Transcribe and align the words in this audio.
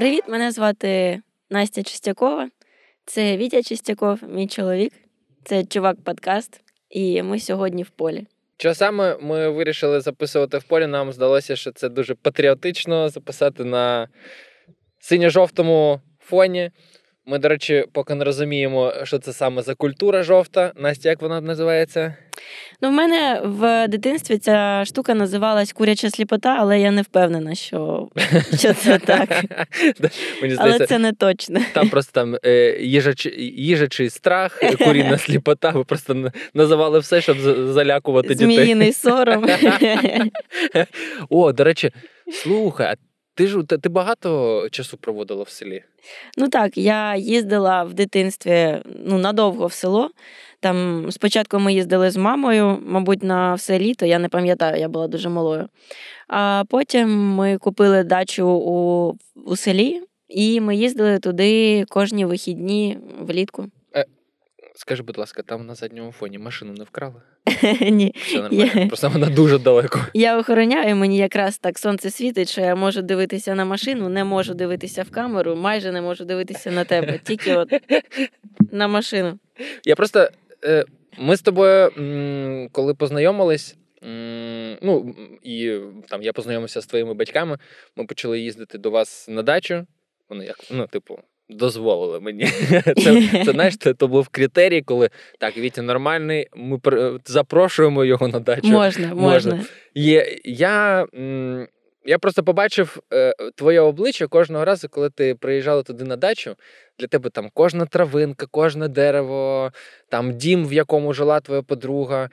Привіт, 0.00 0.22
мене 0.28 0.50
звати 0.50 1.20
Настя 1.50 1.82
Чистякова. 1.82 2.50
Це 3.04 3.36
Вітя 3.36 3.62
Чистяков, 3.62 4.18
мій 4.28 4.46
чоловік. 4.46 4.92
Це 5.44 5.64
чувак 5.64 5.96
подкаст, 6.04 6.60
і 6.90 7.22
ми 7.22 7.40
сьогодні 7.40 7.82
в 7.82 7.90
полі. 7.90 8.26
Що 8.56 8.74
саме 8.74 9.16
ми 9.20 9.48
вирішили 9.48 10.00
записувати 10.00 10.58
в 10.58 10.62
полі? 10.62 10.86
Нам 10.86 11.12
здалося, 11.12 11.56
що 11.56 11.72
це 11.72 11.88
дуже 11.88 12.14
патріотично 12.14 13.08
записати 13.08 13.64
на 13.64 14.08
синьо-жовтому 14.98 16.00
фоні. 16.20 16.70
Ми, 17.26 17.38
до 17.38 17.48
речі, 17.48 17.84
поки 17.92 18.14
не 18.14 18.24
розуміємо, 18.24 18.92
що 19.02 19.18
це 19.18 19.32
саме 19.32 19.62
за 19.62 19.74
культура 19.74 20.22
жовта. 20.22 20.72
Настя, 20.76 21.08
як 21.08 21.22
вона 21.22 21.40
називається? 21.40 22.16
Ну, 22.82 22.88
в 22.88 22.92
мене 22.92 23.40
в 23.44 23.88
дитинстві 23.88 24.38
ця 24.38 24.84
штука 24.86 25.14
називалась 25.14 25.72
куряча 25.72 26.10
сліпота, 26.10 26.56
але 26.60 26.80
я 26.80 26.90
не 26.90 27.02
впевнена, 27.02 27.54
що, 27.54 28.08
що 28.58 28.74
це 28.74 28.98
так. 28.98 29.28
Мені 30.42 30.56
Але 30.58 30.86
це 30.86 30.98
не 30.98 31.12
точно. 31.12 31.60
Там 31.72 31.88
просто 31.88 32.12
там 32.12 32.36
е, 32.44 32.78
їжачий, 32.80 33.62
їжачий 33.62 34.10
страх, 34.10 34.60
курінна 34.84 35.18
сліпота. 35.18 35.70
Ви 35.70 35.84
просто 35.84 36.32
називали 36.54 36.98
все, 36.98 37.20
щоб 37.20 37.40
за- 37.40 37.72
залякувати 37.72 38.28
дітей. 38.34 38.54
Зміїний 38.56 38.92
сором. 38.92 39.46
О, 41.30 41.52
до 41.52 41.64
речі, 41.64 41.90
слухай, 42.32 42.94
ти 43.40 43.46
ж 43.46 43.62
ти, 43.62 43.88
багато 43.88 44.68
часу 44.70 44.96
проводила 44.96 45.42
в 45.42 45.48
селі? 45.48 45.82
Ну 46.36 46.48
так, 46.48 46.78
я 46.78 47.16
їздила 47.16 47.82
в 47.82 47.94
дитинстві 47.94 48.82
ну, 49.04 49.18
надовго 49.18 49.66
в 49.66 49.72
село. 49.72 50.10
Там 50.60 51.06
спочатку 51.10 51.58
ми 51.58 51.72
їздили 51.72 52.10
з 52.10 52.16
мамою, 52.16 52.78
мабуть, 52.86 53.22
на 53.22 53.54
все 53.54 53.78
літо, 53.78 54.06
я 54.06 54.18
не 54.18 54.28
пам'ятаю, 54.28 54.80
я 54.80 54.88
була 54.88 55.08
дуже 55.08 55.28
малою. 55.28 55.68
А 56.28 56.64
потім 56.68 57.34
ми 57.34 57.58
купили 57.58 58.04
дачу 58.04 58.48
у, 58.48 59.14
у 59.44 59.56
селі, 59.56 60.02
і 60.28 60.60
ми 60.60 60.76
їздили 60.76 61.18
туди 61.18 61.84
кожні 61.88 62.24
вихідні 62.24 62.98
влітку. 63.20 63.66
Скажи, 64.74 65.02
будь 65.02 65.18
ласка, 65.18 65.42
там 65.42 65.66
на 65.66 65.74
задньому 65.74 66.12
фоні 66.12 66.38
машину 66.38 66.72
не 66.72 66.84
вкрали? 66.84 67.22
Ні. 67.80 68.14
Все 68.22 68.40
нормально. 68.42 68.70
Я- 68.74 68.86
Просто 68.86 69.08
вона 69.08 69.26
дуже 69.30 69.58
далеко. 69.58 70.00
Я 70.14 70.38
охороняю, 70.38 70.96
мені 70.96 71.18
якраз 71.18 71.58
так 71.58 71.78
сонце 71.78 72.10
світить, 72.10 72.48
що 72.50 72.60
я 72.60 72.74
можу 72.74 73.02
дивитися 73.02 73.54
на 73.54 73.64
машину, 73.64 74.08
не 74.08 74.24
можу 74.24 74.54
дивитися 74.54 75.02
в 75.02 75.10
камеру, 75.10 75.56
майже 75.56 75.92
не 75.92 76.00
можу 76.02 76.24
дивитися 76.24 76.70
на 76.70 76.84
тебе, 76.84 77.18
тільки 77.24 77.56
от 77.56 77.72
на 78.72 78.88
машину. 78.88 79.38
Я 79.84 79.96
просто. 79.96 80.28
Е, 80.64 80.84
ми 81.18 81.36
з 81.36 81.42
тобою, 81.42 81.90
коли 82.72 82.94
познайомились, 82.94 83.76
ну 84.82 85.14
і 85.42 85.78
там 86.08 86.22
я 86.22 86.32
познайомився 86.32 86.80
з 86.80 86.86
твоїми 86.86 87.14
батьками, 87.14 87.58
ми 87.96 88.04
почали 88.04 88.40
їздити 88.40 88.78
до 88.78 88.90
вас 88.90 89.28
на 89.28 89.42
дачу. 89.42 89.86
Вони 90.28 90.44
як, 90.44 90.56
ну, 90.70 90.86
типу, 90.86 91.18
дозволили 91.50 92.20
мені. 92.20 92.44
Це, 92.96 93.42
це 93.44 93.52
знаєш, 93.52 93.76
це, 93.76 93.94
то 93.94 94.08
був 94.08 94.28
критерій, 94.28 94.82
коли 94.82 95.10
так, 95.38 95.56
Вітя 95.56 95.82
нормальний, 95.82 96.46
ми 96.56 96.80
запрошуємо 97.24 98.04
його 98.04 98.28
на 98.28 98.40
дачу. 98.40 98.68
Можна, 98.68 99.14
Можна. 99.14 99.50
можна. 99.54 99.64
Є, 99.94 100.38
я, 100.44 101.06
м, 101.14 101.66
я 102.04 102.18
просто 102.18 102.42
побачив 102.44 103.00
е, 103.12 103.34
твоє 103.54 103.80
обличчя 103.80 104.26
кожного 104.26 104.64
разу, 104.64 104.88
коли 104.88 105.10
ти 105.10 105.34
приїжджала 105.34 105.82
туди 105.82 106.04
на 106.04 106.16
дачу. 106.16 106.56
Для 106.98 107.06
тебе 107.06 107.30
там 107.30 107.50
кожна 107.54 107.86
травинка, 107.86 108.46
кожне 108.50 108.88
дерево, 108.88 109.72
там 110.08 110.32
дім, 110.32 110.66
в 110.66 110.72
якому 110.72 111.12
жила 111.12 111.40
твоя 111.40 111.62
подруга. 111.62 112.30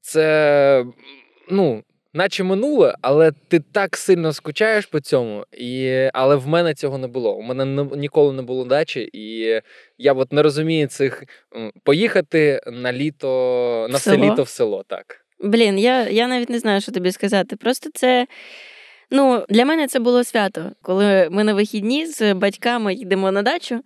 Це, 0.00 0.84
ну, 1.50 1.82
наче 2.14 2.44
минуле, 2.44 2.94
але 3.00 3.32
ти 3.48 3.60
так 3.72 3.96
сильно 3.96 4.32
скучаєш 4.32 4.86
по 4.86 5.00
цьому. 5.00 5.44
І, 5.52 5.90
але 6.12 6.36
в 6.36 6.46
мене 6.46 6.74
цього 6.74 6.98
не 6.98 7.06
було. 7.06 7.36
У 7.36 7.42
мене 7.42 7.64
не- 7.64 7.96
ніколи 7.96 8.32
не 8.32 8.42
було 8.42 8.64
дачі, 8.64 9.10
і 9.12 9.60
я 9.98 10.12
от 10.12 10.32
не 10.32 10.42
розумію 10.42 10.86
цих 10.86 11.24
поїхати 11.82 12.60
на 12.66 12.92
літо, 12.92 13.86
на 13.90 13.98
все 13.98 14.16
літо 14.16 14.42
в 14.42 14.48
село, 14.48 14.84
так. 14.88 15.18
Блін, 15.40 15.78
я, 15.78 16.08
я 16.08 16.28
навіть 16.28 16.50
не 16.50 16.58
знаю, 16.58 16.80
що 16.80 16.92
тобі 16.92 17.12
сказати. 17.12 17.56
Просто 17.56 17.90
це. 17.94 18.26
Ну, 19.14 19.44
для 19.48 19.64
мене 19.64 19.86
це 19.86 19.98
було 19.98 20.24
свято, 20.24 20.72
коли 20.82 21.28
ми 21.30 21.44
на 21.44 21.54
вихідні 21.54 22.06
з 22.06 22.34
батьками 22.34 22.94
їдемо 22.94 23.32
на 23.32 23.42
дачу. 23.42 23.80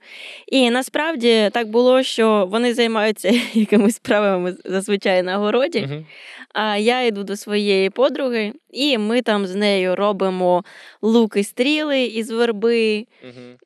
І 0.46 0.70
насправді 0.70 1.50
так 1.52 1.68
було, 1.70 2.02
що 2.02 2.48
вони 2.50 2.74
займаються 2.74 3.30
якимись 3.52 3.96
справами 3.96 4.56
зазвичай 4.64 5.22
на 5.22 5.36
городі. 5.36 5.80
Мгм. 5.80 6.06
А 6.54 6.76
я 6.76 7.02
йду 7.02 7.24
до 7.24 7.36
своєї 7.36 7.90
подруги, 7.90 8.52
і 8.70 8.98
ми 8.98 9.22
там 9.22 9.46
з 9.46 9.54
нею 9.54 9.96
робимо 9.96 10.64
луки 11.02 11.44
стріли 11.44 12.02
із 12.02 12.30
верби, 12.30 13.06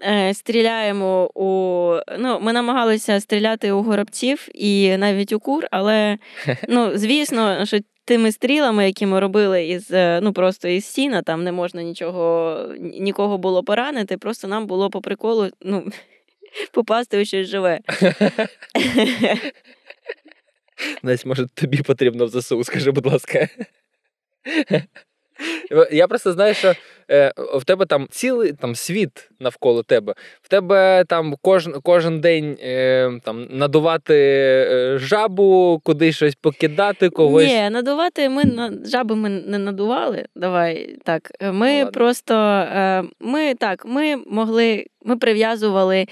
е, 0.03 0.35
стріляємо 0.35 1.31
у. 1.35 1.97
Ну, 2.19 2.39
ми 2.41 2.53
намагалися 2.53 3.21
стріляти 3.21 3.73
у 3.73 3.83
горобців 3.83 4.49
і 4.55 4.97
навіть 4.97 5.33
у 5.33 5.41
кур, 5.41 5.67
але 5.71 6.19
ну, 6.69 6.91
звісно, 6.95 7.67
що 7.67 7.79
тими 8.11 8.33
стрілами, 8.33 8.87
які 8.87 9.07
ми 9.07 9.21
робили 9.21 9.67
із 9.67 9.91
е, 9.91 10.21
ну 10.23 10.33
просто 10.33 10.69
із 10.69 10.85
сіна, 10.85 11.23
там 11.23 11.45
не 11.45 11.53
можна 11.53 11.83
нічого 11.83 12.59
нікого 12.81 13.39
було 13.39 13.65
поранити. 13.65 14.17
Просто 14.19 14.49
нам 14.49 14.67
було 14.67 14.91
по 14.91 15.01
приколу 15.01 15.51
ну, 15.61 15.87
попасти 16.73 17.23
у 17.23 17.25
щось 17.25 17.47
живе. 17.49 17.81
Настя, 21.03 21.29
може, 21.29 21.47
тобі 21.55 21.83
потрібно 21.83 22.27
в 22.27 22.29
ЗСУ, 22.29 22.65
скажи, 22.65 22.91
будь 22.91 23.07
ласка. 23.07 23.49
Я 25.93 26.09
просто 26.09 26.33
знаю, 26.33 26.55
що 26.55 26.75
е, 27.11 27.33
в 27.55 27.65
тебе 27.65 27.87
там 27.87 28.07
цілий 28.11 28.53
там, 28.53 28.75
світ 28.75 29.31
навколо 29.41 29.83
тебе. 29.83 30.15
В 30.43 30.49
тебе 30.49 31.05
там 31.09 31.35
кожен, 31.43 31.75
кожен 31.83 32.21
день 32.21 32.57
е, 32.63 33.11
там, 33.25 33.47
надувати 33.51 34.15
е, 34.71 34.99
жабу, 34.99 35.81
кудись 35.85 36.17
щось 36.17 36.35
покидати, 36.35 37.11
когось. 37.11 37.47
Ні, 37.47 37.71
надувати 37.71 38.29
ми 38.29 38.45
на 38.45 38.73
жаби 38.85 39.17
ми 39.17 39.29
не 39.29 39.59
надували. 39.59 40.25
Давай 40.37 40.97
так. 41.05 41.31
Ми 41.41 41.73
Ну, 41.73 41.77
ладно. 41.79 41.91
просто 41.93 42.35
е, 42.35 43.05
ми 43.21 43.55
так, 43.55 43.85
ми 43.87 44.17
могли, 44.17 44.87
ми 45.05 45.17
прив'язували. 45.17 46.07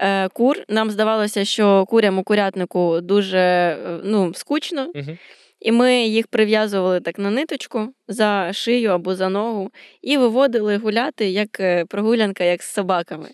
е, 0.00 0.28
Кур 0.28 0.56
нам 0.68 0.90
здавалося, 0.90 1.44
що 1.44 1.84
курям 1.88 2.18
у 2.18 2.22
курятнику 2.22 3.00
дуже 3.00 3.38
е, 3.38 3.76
ну, 4.04 4.34
скучно, 4.34 4.86
Мгм. 4.94 5.18
І 5.60 5.72
ми 5.72 5.94
їх 5.94 6.26
прив'язували 6.26 7.00
так 7.00 7.18
на 7.18 7.30
ниточку 7.30 7.94
за 8.08 8.52
шию 8.52 8.90
або 8.90 9.14
за 9.14 9.28
ногу 9.28 9.70
і 10.02 10.16
виводили 10.16 10.76
гуляти 10.76 11.30
як 11.30 11.60
е, 11.60 11.84
прогулянка, 11.84 12.44
як 12.44 12.62
з 12.62 12.72
собаками. 12.72 13.28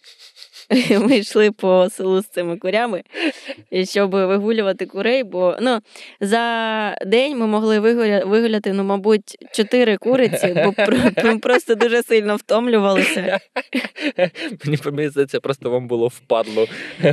Ми 1.00 1.16
йшли 1.16 1.50
по 1.50 1.88
селу 1.90 2.22
з 2.22 2.26
цими 2.26 2.56
курями, 2.56 3.02
щоб 3.84 4.10
вигулювати 4.10 4.86
курей, 4.86 5.24
бо 5.24 5.56
ну, 5.60 5.78
за 6.20 6.40
день 7.06 7.38
ми 7.38 7.46
могли 7.46 7.80
вигуля- 7.80 8.28
вигуляти, 8.28 8.72
ну, 8.72 8.84
мабуть, 8.84 9.36
чотири 9.52 9.96
куриці, 9.96 10.56
бо 10.64 10.84
ми 11.24 11.38
просто 11.38 11.74
дуже 11.74 12.02
сильно 12.02 12.36
втомлювалися. 12.36 13.38
Мені 14.92 15.08
здається, 15.08 15.40
просто 15.40 15.70
вам 15.70 15.88
було 15.88 16.08
впадло 16.08 16.66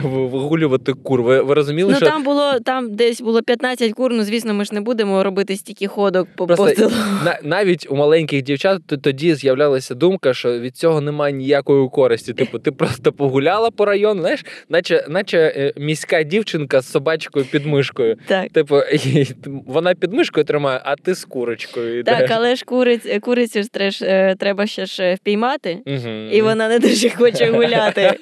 вигулювати 0.03 0.93
кур. 0.93 1.21
Ви, 1.21 1.41
ви 1.41 1.53
розуміли, 1.53 1.91
Ну 1.91 1.97
що 1.97 2.05
там 2.05 2.23
було 2.23 2.59
там 2.59 2.95
десь 2.95 3.21
було 3.21 3.41
15 3.41 3.93
кур. 3.93 4.13
Ну 4.13 4.23
звісно, 4.23 4.53
ми 4.53 4.65
ж 4.65 4.73
не 4.73 4.81
будемо 4.81 5.23
робити 5.23 5.55
стільки 5.55 5.87
ходок 5.87 6.27
по, 6.35 6.47
Просто 6.47 6.75
селу. 6.75 6.91
на, 7.25 7.39
навіть 7.43 7.87
у 7.89 7.95
маленьких 7.95 8.41
дівчат 8.41 8.81
тоді 9.01 9.35
з'являлася 9.35 9.95
думка, 9.95 10.33
що 10.33 10.59
від 10.59 10.77
цього 10.77 11.01
немає 11.01 11.33
ніякої 11.33 11.89
користі. 11.89 12.33
Типу, 12.33 12.59
ти 12.59 12.71
просто 12.71 13.11
погуляла 13.47 13.71
по 13.71 13.85
району, 13.85 14.21
знаєш, 14.21 14.45
наче, 14.69 15.05
наче 15.07 15.37
е, 15.37 15.73
міська 15.77 16.23
дівчинка 16.23 16.81
з 16.81 16.91
собачкою 16.91 17.45
під 17.45 17.65
мишкою. 17.65 18.17
Так. 18.25 18.51
Типу, 18.51 18.81
вона 19.45 19.95
під 19.95 20.13
мишкою 20.13 20.45
тримає, 20.45 20.81
а 20.83 20.95
ти 20.95 21.15
з 21.15 21.25
курочкою 21.25 21.99
йдеш. 21.99 22.19
Так, 22.19 22.31
але 22.31 22.55
ж 22.55 22.65
куриць, 22.65 23.19
курицю 23.21 23.63
ж 23.63 23.71
треш, 23.71 24.01
е, 24.01 24.35
треба 24.39 24.67
ще 24.67 24.85
ж 24.85 25.03
е, 25.03 25.15
впіймати, 25.15 25.77
Мгм. 25.85 26.29
і 26.31 26.41
вона 26.41 26.69
не 26.69 26.79
дуже 26.79 27.09
хоче 27.09 27.45
гуляти. 27.51 28.13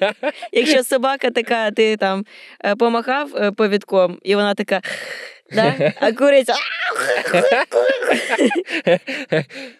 Якщо 0.52 0.84
собака 0.84 1.30
така, 1.30 1.70
ти 1.70 1.96
там 1.96 2.24
помахав 2.78 3.54
повідком, 3.56 4.18
і 4.22 4.34
вона 4.34 4.54
така. 4.54 4.80
Да? 5.52 5.92
А 6.00 6.12
куриця 6.12 6.54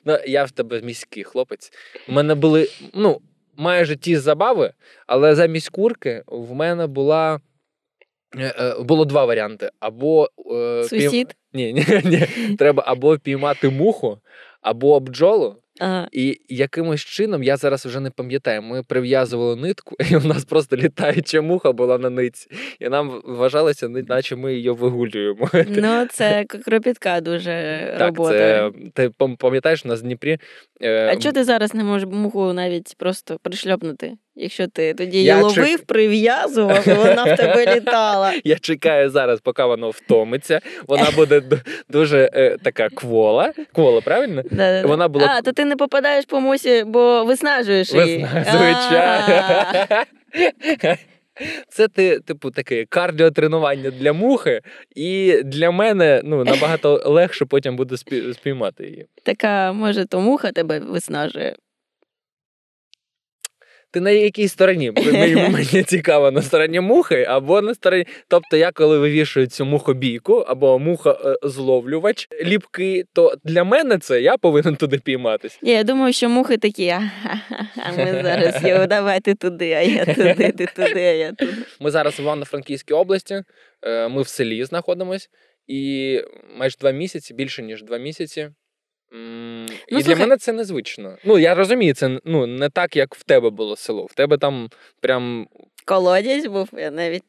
ну, 0.04 0.18
я 0.26 0.44
в 0.44 0.50
тебе 0.50 0.80
міський 0.80 1.24
хлопець. 1.24 1.72
У 2.08 2.12
мене 2.12 2.34
були 2.34 2.68
ну, 2.94 3.20
майже 3.56 3.96
ті 3.96 4.16
забави, 4.16 4.72
але 5.06 5.34
замість 5.34 5.68
курки 5.68 6.22
в 6.26 6.54
мене 6.54 6.86
була. 6.86 7.40
е, 8.36 8.54
е, 8.58 8.74
Було 8.82 9.04
два 9.04 9.24
варіанти. 9.24 9.70
Або 9.80 10.28
е, 10.52 10.84
сусід. 10.84 11.36
Ні, 11.52 11.72
ні, 11.72 11.84
ні. 12.04 12.26
Треба 12.56 12.82
або 12.86 13.18
піймати 13.18 13.68
муху, 13.68 14.18
або 14.60 15.00
бджолу 15.00 15.56
Ага. 15.80 16.08
І 16.12 16.40
якимось 16.48 17.00
чином, 17.00 17.42
я 17.42 17.56
зараз 17.56 17.86
вже 17.86 18.00
не 18.00 18.10
пам'ятаю, 18.10 18.62
ми 18.62 18.82
прив'язували 18.82 19.56
нитку, 19.56 19.96
і 20.10 20.16
у 20.16 20.20
нас 20.20 20.44
просто 20.44 20.76
літаюча 20.76 21.40
муха 21.40 21.72
була 21.72 21.98
на 21.98 22.10
нитці. 22.10 22.48
І 22.80 22.88
нам 22.88 23.22
вважалося, 23.24 23.88
наче 23.88 24.36
ми 24.36 24.54
її 24.54 24.70
вигулюємо. 24.70 25.50
Ну, 25.68 26.06
це 26.10 26.44
кропітка 26.44 27.20
дуже 27.20 27.78
Так, 27.98 28.06
робота. 28.08 28.30
це 28.38 28.70
ти 28.94 29.08
пам- 29.08 29.36
пам'ятаєш, 29.36 29.84
у 29.84 29.88
нас 29.88 30.00
в 30.00 30.02
Дніпрі. 30.02 30.38
е, 30.82 31.08
А 31.12 31.16
чого 31.16 31.32
ти 31.32 31.44
зараз 31.44 31.74
не 31.74 31.84
можеш 31.84 32.08
муху 32.12 32.52
навіть 32.52 32.94
просто 32.98 33.38
пришльопнути? 33.42 34.12
Якщо 34.38 34.66
ти 34.66 34.94
тоді 34.94 35.16
її 35.16 35.28
Я 35.28 35.36
ловив, 35.40 35.66
чек- 35.66 35.84
прив'язував, 35.86 36.88
і 36.88 36.92
вона 36.92 37.24
в 37.34 37.36
тебе 37.36 37.66
літала. 37.76 38.32
Я 38.44 38.56
чекаю 38.58 39.10
зараз, 39.10 39.40
поки 39.40 39.62
воно 39.62 39.90
втомиться. 39.90 40.60
Вона 40.88 41.06
буде 41.16 41.42
дуже 41.88 42.30
е, 42.34 42.56
така 42.62 42.88
квола. 42.88 43.52
Квола, 43.74 44.00
правильно? 44.00 44.42
Да-да-да. 44.42 44.88
Вона 44.88 45.08
була- 45.08 45.26
А, 45.38 45.42
то 45.42 45.52
ти 45.52 45.64
не 45.64 45.76
попадаєш 45.76 46.24
по 46.24 46.40
мусі, 46.40 46.84
бо 46.86 47.24
виснажуєш 47.24 47.92
її. 47.94 48.26
Звичайно. 48.50 50.04
Це 51.68 51.88
ти, 51.88 52.20
типу, 52.20 52.50
таке 52.50 52.84
кардіотренування 52.84 53.90
для 53.90 54.12
мухи, 54.12 54.60
і 54.96 55.40
для 55.44 55.70
мене 55.70 56.20
ну, 56.24 56.44
набагато 56.44 57.02
легше 57.06 57.44
потім 57.44 57.76
буде 57.76 57.94
спі- 57.94 58.34
спіймати 58.34 58.84
її. 58.84 59.06
Така, 59.22 59.72
може, 59.72 60.04
то 60.06 60.20
муха 60.20 60.52
тебе 60.52 60.78
виснажує. 60.78 61.56
Ти 63.96 64.00
на 64.00 64.10
якій 64.10 64.48
стороні? 64.48 64.92
Мені, 64.96 65.36
мені 65.50 65.82
цікаво, 65.82 66.30
на 66.30 66.42
стороні 66.42 66.80
мухи 66.80 67.24
або 67.28 67.62
на 67.62 67.74
стороні. 67.74 68.06
Тобто, 68.28 68.56
я 68.56 68.72
коли 68.72 68.98
вивішую 68.98 69.46
цю 69.46 69.64
мухобійку 69.64 70.34
або 70.34 70.78
муха-зловлювач 70.78 72.28
ліпки, 72.44 73.04
то 73.12 73.34
для 73.44 73.64
мене 73.64 73.98
це 73.98 74.20
я 74.20 74.36
повинен 74.36 74.76
туди 74.76 74.98
пійматись. 74.98 75.58
Я 75.62 75.84
думаю, 75.84 76.12
що 76.12 76.28
мухи 76.28 76.56
такі, 76.56 76.88
а 76.88 77.92
ми 77.98 78.22
зараз 78.22 78.64
його 78.64 78.86
давайте 78.96 79.34
туди, 79.34 79.72
а 79.72 79.80
я 79.80 80.04
туди, 80.04 80.52
ти 80.58 80.66
туди, 80.76 81.00
а 81.00 81.12
я 81.12 81.32
туди. 81.32 81.52
Ми 81.80 81.90
зараз 81.90 82.18
в 82.18 82.20
Івано-Франківській 82.20 82.94
області, 82.94 83.42
е, 83.82 84.08
ми 84.08 84.22
в 84.22 84.28
селі 84.28 84.64
знаходимось, 84.64 85.28
і 85.66 86.20
майже 86.58 86.76
два 86.80 86.90
місяці, 86.90 87.34
більше 87.34 87.62
ніж 87.62 87.82
два 87.82 87.98
місяці. 87.98 88.48
М, 89.12 89.66
Ну, 89.66 89.74
і 89.88 89.94
для 89.94 90.02
слухай- 90.02 90.20
мене 90.20 90.36
це 90.36 90.52
незвично. 90.52 91.16
Ну, 91.24 91.38
я 91.38 91.54
розумію, 91.54 91.94
це 91.94 92.20
ну, 92.24 92.46
не 92.46 92.68
так, 92.68 92.96
як 92.96 93.14
в 93.14 93.22
тебе 93.22 93.50
було 93.50 93.76
село. 93.76 94.06
В 94.06 94.14
тебе 94.14 94.38
там 94.38 94.70
прям 95.00 95.46
Колодязь 95.84 96.46
був, 96.46 96.68
я 96.72 96.90
навіть 96.90 97.24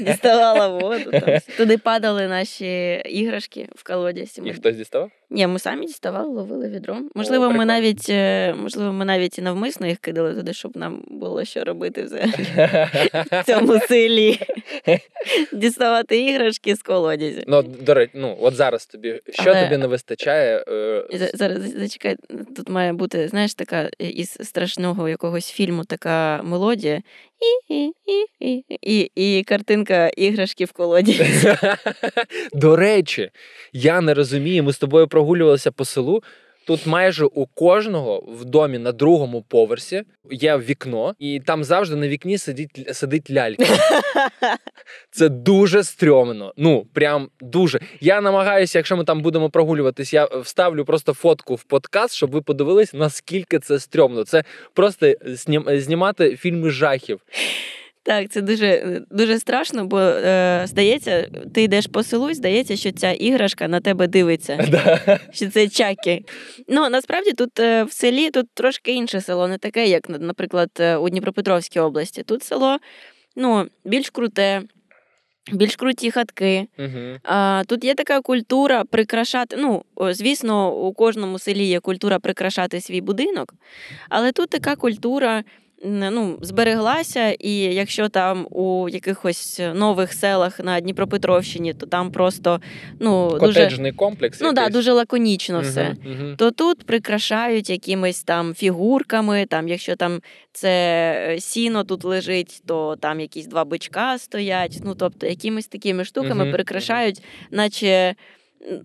діставала 0.00 0.68
воду. 0.68 1.10
Там. 1.10 1.38
Туди 1.56 1.78
падали 1.78 2.28
наші 2.28 2.94
іграшки 2.94 3.68
в 3.76 3.82
колодязі. 3.84 4.42
І 4.44 4.52
хтось 4.52 4.76
діставав. 4.76 5.10
Ні, 5.34 5.46
ми 5.46 5.58
самі 5.58 5.86
діставали, 5.86 6.28
ловили 6.34 6.68
відром. 6.68 7.10
Можливо, 7.14 7.50
ми 7.50 7.64
навіть, 7.64 8.06
е, 8.10 8.54
можливо, 8.54 8.92
ми 8.92 9.04
навіть 9.04 9.38
і 9.38 9.42
навмисно 9.42 9.86
їх 9.86 9.98
кидали 9.98 10.34
туди, 10.34 10.52
щоб 10.52 10.76
нам 10.76 11.04
було 11.10 11.44
що 11.44 11.64
робити 11.64 12.02
взагалі 12.02 12.32
в 13.32 13.44
цьому 13.46 13.80
селі. 13.88 14.38
Діставати 15.52 16.20
іграшки 16.20 16.76
з 16.76 16.82
колодязі. 16.82 17.44
Ну, 17.46 17.62
до 17.62 17.94
речі, 17.94 18.12
ну 18.14 18.36
от 18.40 18.54
зараз 18.54 18.86
тобі 18.86 19.20
що 19.30 19.50
Але- 19.50 19.64
тобі 19.64 19.76
не 19.76 19.86
вистачає? 19.86 20.64
е, 20.68 21.30
Зараз 21.34 21.72
зачекай, 21.78 22.16
тут 22.56 22.68
має 22.68 22.92
бути, 22.92 23.28
знаєш, 23.28 23.54
така 23.54 23.90
із 23.98 24.38
страшного 24.42 25.08
якогось 25.08 25.50
фільму 25.50 25.84
така 25.84 26.40
мелодія. 26.42 27.02
І, 27.68 27.92
і, 28.40 28.64
і, 28.82 29.10
і, 29.38 29.42
картинка 29.44 30.08
іграшки 30.08 30.64
в 30.64 30.72
колоді. 30.72 31.26
До 32.52 32.76
речі, 32.76 33.30
я 33.72 34.00
не 34.00 34.14
розумію, 34.14 34.62
ми 34.64 34.72
з 34.72 34.78
тобою 34.78 35.08
прогулювалися 35.22 35.70
по 35.72 35.84
селу. 35.84 36.22
Тут 36.66 36.86
майже 36.86 37.24
у 37.24 37.46
кожного 37.46 38.24
в 38.28 38.44
домі 38.44 38.78
на 38.78 38.92
другому 38.92 39.42
поверсі 39.42 40.02
є 40.30 40.56
вікно, 40.56 41.14
і 41.18 41.40
там 41.40 41.64
завжди 41.64 41.96
на 41.96 42.08
вікні 42.08 42.38
сидить, 42.38 42.88
сидить 42.92 43.30
лялька. 43.30 43.64
Це 45.10 45.28
дуже 45.28 45.84
стрьомно. 45.84 46.52
Ну, 46.56 46.86
прям 46.92 47.28
дуже. 47.40 47.80
Я 48.00 48.20
намагаюся, 48.20 48.78
якщо 48.78 48.96
ми 48.96 49.04
там 49.04 49.20
будемо 49.22 49.50
прогулюватись, 49.50 50.12
я 50.12 50.24
вставлю 50.24 50.84
просто 50.84 51.12
фотку 51.14 51.54
в 51.54 51.62
подкаст, 51.62 52.14
щоб 52.14 52.30
ви 52.30 52.42
подивились, 52.42 52.94
наскільки 52.94 53.58
це 53.58 53.78
стрьомно. 53.78 54.24
Це 54.24 54.44
просто 54.74 55.14
знімати 55.66 56.36
фільми 56.36 56.70
жахів. 56.70 57.20
Так, 58.04 58.30
це 58.30 58.40
дуже, 58.40 59.00
дуже 59.10 59.38
страшно, 59.38 59.84
бо 59.84 59.98
е, 59.98 60.62
здається, 60.66 61.28
ти 61.54 61.62
йдеш 61.62 61.86
по 61.86 62.02
селу, 62.02 62.30
і 62.30 62.34
здається, 62.34 62.76
що 62.76 62.92
ця 62.92 63.12
іграшка 63.12 63.68
на 63.68 63.80
тебе 63.80 64.06
дивиться. 64.06 64.58
Да. 64.72 65.20
що 65.32 65.50
це 65.50 65.68
чаки. 65.68 66.24
Ну 66.68 66.88
насправді 66.88 67.32
тут 67.32 67.60
е, 67.60 67.84
в 67.84 67.92
селі 67.92 68.30
тут 68.30 68.46
трошки 68.54 68.92
інше 68.92 69.20
село, 69.20 69.48
не 69.48 69.58
таке, 69.58 69.86
як, 69.86 70.08
наприклад, 70.08 70.70
е, 70.80 70.96
у 70.96 71.08
Дніпропетровській 71.08 71.80
області. 71.80 72.22
Тут 72.22 72.42
село 72.42 72.78
ну, 73.36 73.66
більш 73.84 74.10
круте, 74.10 74.62
більш 75.52 75.76
круті 75.76 76.10
хатки. 76.10 76.66
А, 77.22 77.62
тут 77.66 77.84
є 77.84 77.94
така 77.94 78.20
культура 78.20 78.84
прикрашати. 78.84 79.56
Ну, 79.58 79.84
звісно, 80.10 80.76
у 80.76 80.92
кожному 80.92 81.38
селі 81.38 81.64
є 81.64 81.80
культура 81.80 82.18
прикрашати 82.18 82.80
свій 82.80 83.00
будинок, 83.00 83.54
але 84.08 84.32
тут 84.32 84.50
така 84.50 84.76
культура. 84.76 85.44
Ну, 85.84 86.38
збереглася, 86.40 87.30
і 87.30 87.54
якщо 87.54 88.08
там 88.08 88.46
у 88.50 88.88
якихось 88.88 89.60
нових 89.74 90.12
селах 90.12 90.60
на 90.60 90.80
Дніпропетровщині, 90.80 91.74
то 91.74 91.86
там 91.86 92.10
просто 92.10 92.60
ну 93.00 93.38
дуже 93.40 93.92
комплекс. 93.92 94.40
ну 94.40 94.52
да, 94.52 94.68
дуже 94.68 94.92
лаконічно 94.92 95.60
все. 95.60 95.96
Мгм, 96.04 96.12
мгм. 96.12 96.36
То 96.36 96.50
тут 96.50 96.84
прикрашають 96.84 97.70
якимись 97.70 98.22
там 98.22 98.54
фігурками. 98.54 99.46
Там, 99.46 99.68
якщо 99.68 99.96
там 99.96 100.20
це 100.52 100.68
е, 101.28 101.40
сіно 101.40 101.84
тут 101.84 102.04
лежить, 102.04 102.62
то 102.66 102.96
там 103.00 103.20
якісь 103.20 103.46
два 103.46 103.64
бичка 103.64 104.18
стоять. 104.18 104.80
Ну 104.84 104.94
тобто, 104.94 105.26
якимись 105.26 105.66
такими 105.66 106.04
штуками 106.04 106.44
Мгм, 106.44 106.52
прикрашають, 106.52 107.22
наче. 107.50 108.14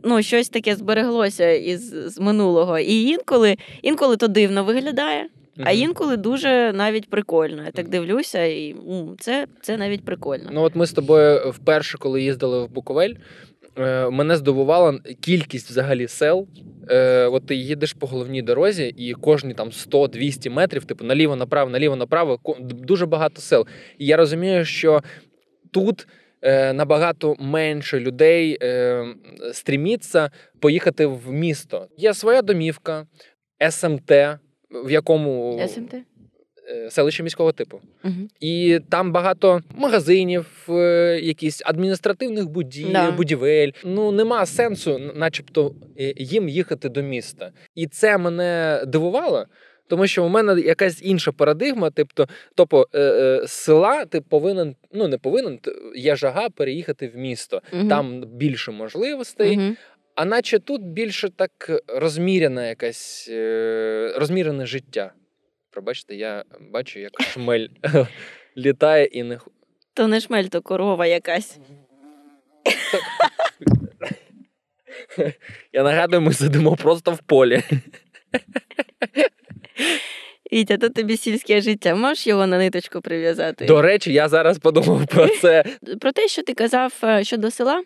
Ну, 0.04 0.24
щось 0.24 0.50
таке 0.50 0.76
збереглося 0.76 1.52
із 1.52 1.90
з 1.90 2.20
минулого. 2.20 2.80
І 2.80 3.04
інколи, 3.04 3.58
інколи 3.82 4.18
то 4.18 4.28
дивно 4.28 4.64
виглядає, 4.64 5.30
а 5.64 5.72
інколи 5.72 6.18
дуже 6.18 6.72
навіть 6.74 7.10
прикольно. 7.10 7.64
Я 7.64 7.72
так 7.72 7.90
дивлюся, 7.90 8.44
і 8.44 8.76
це, 9.20 9.48
це 9.62 9.78
навіть 9.78 10.06
прикольно. 10.06 10.50
Ну, 10.52 10.62
от 10.62 10.76
ми 10.76 10.86
з 10.86 10.92
тобою 10.92 11.52
вперше, 11.52 11.98
коли 11.98 12.22
їздили 12.22 12.64
в 12.64 12.70
Буковель, 12.70 13.14
е, 13.78 14.10
мене 14.10 14.36
здивувала 14.38 15.00
кількість 15.22 15.70
взагалі 15.70 16.08
сел. 16.08 16.48
Е, 16.90 17.26
От 17.26 17.46
ти 17.46 17.56
їдеш 17.56 17.94
по 17.94 18.08
головній 18.08 18.42
дорозі, 18.42 18.94
і 18.98 19.14
кожні 19.14 19.54
там 19.54 19.70
100-200 19.70 20.50
метрів, 20.50 20.86
типу 20.86 21.06
наліво, 21.06 21.36
направо, 21.36 21.70
наліво, 21.70 21.96
направо, 21.96 22.40
дуже 22.60 23.06
багато 23.06 23.42
сел. 23.42 23.68
І 23.98 24.06
я 24.06 24.18
розумію, 24.18 24.66
що 24.66 25.02
тут. 25.72 26.08
е, 26.42 26.74
Набагато 26.74 27.36
менше 27.40 28.00
людей 28.00 28.58
е, 28.62 29.06
стріміться 29.54 30.32
поїхати 30.60 31.06
в 31.06 31.32
місто. 31.32 31.88
Є 31.98 32.14
своя 32.14 32.42
домівка, 32.42 33.08
СМТ, 33.70 34.12
в 34.72 34.92
якому 34.92 35.62
СМТ? 35.68 35.96
е, 36.70 36.92
селище 36.92 37.24
міського 37.24 37.52
типу. 37.52 37.82
Угу. 38.04 38.14
І 38.40 38.80
там 38.90 39.12
багато 39.12 39.62
магазинів, 39.76 40.46
е, 40.70 41.20
якісь 41.24 41.62
адміністративних 41.66 42.50
буді... 42.50 42.88
Да. 42.92 43.12
будівель. 43.12 43.72
Ну 43.84 44.12
нема 44.12 44.46
сенсу, 44.46 45.00
начебто, 45.16 45.76
е, 46.00 46.14
їм 46.18 46.50
їхати 46.50 46.90
до 46.90 47.02
міста. 47.02 47.52
І 47.76 47.88
це 47.88 48.18
мене 48.18 48.84
дивувало. 48.88 49.46
Тому 49.90 50.08
що 50.08 50.26
у 50.26 50.30
мене 50.30 50.62
якась 50.62 51.02
інша 51.04 51.32
парадигма, 51.32 51.90
тобто, 51.90 52.28
тобто 52.56 52.88
е, 52.94 53.00
е, 53.02 53.48
села 53.48 54.06
ти 54.06 54.22
повинен, 54.22 54.76
ну 54.94 55.08
не 55.08 55.18
повинен, 55.18 55.60
є 55.96 56.16
жага 56.16 56.50
переїхати 56.50 57.08
в 57.08 57.18
місто. 57.18 57.62
Угу. 57.74 57.90
Там 57.90 58.22
більше 58.22 58.72
можливостей, 58.72 59.58
Угу. 59.58 59.76
А 60.18 60.26
наче 60.26 60.60
тут 60.60 60.82
більше 60.82 61.30
так 61.30 61.82
розміряна 61.88 62.68
якась 62.68 63.28
е, 63.30 64.14
розмірене 64.18 64.66
життя. 64.66 65.14
Пробачте, 65.72 66.16
я 66.16 66.44
бачу, 66.60 67.00
як 67.00 67.22
шмель 67.22 67.68
літає 68.58 69.06
і 69.06 69.24
не 69.24 69.40
То 69.94 70.08
не 70.08 70.20
шмель, 70.20 70.44
то 70.44 70.62
корова 70.62 71.06
якась. 71.06 71.60
Я 75.74 75.84
нагадую, 75.84 76.22
ми 76.22 76.34
сидимо 76.34 76.76
просто 76.76 77.12
в 77.12 77.20
полі. 77.20 77.64
Вітя, 80.54 80.78
то 80.78 80.90
тобі 80.90 81.18
сільське 81.18 81.62
життя. 81.62 81.96
Можеш 81.96 82.28
його 82.28 82.48
на 82.48 82.58
ниточку 82.58 83.02
прив'язати? 83.02 83.66
До 83.66 83.82
речі, 83.82 84.14
я 84.14 84.30
зараз 84.30 84.60
подумав 84.60 85.08
про 85.08 85.28
це. 85.28 85.64
Про 86.02 86.12
те, 86.12 86.28
що 86.28 86.44
ти 86.44 86.54
казав 86.54 86.94
е, 87.04 87.24
щодо 87.24 87.52
села. 87.52 87.84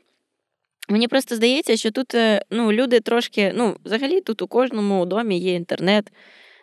Мені 0.90 1.08
просто 1.08 1.36
здається, 1.36 1.78
що 1.78 1.92
тут 1.92 2.16
е, 2.16 2.42
ну, 2.50 2.72
люди 2.72 3.00
трошки, 3.00 3.52
ну, 3.56 3.78
взагалі 3.86 4.22
тут 4.22 4.42
у 4.42 4.48
кожному 4.48 5.06
домі 5.06 5.40
є 5.40 5.54
інтернет. 5.54 6.12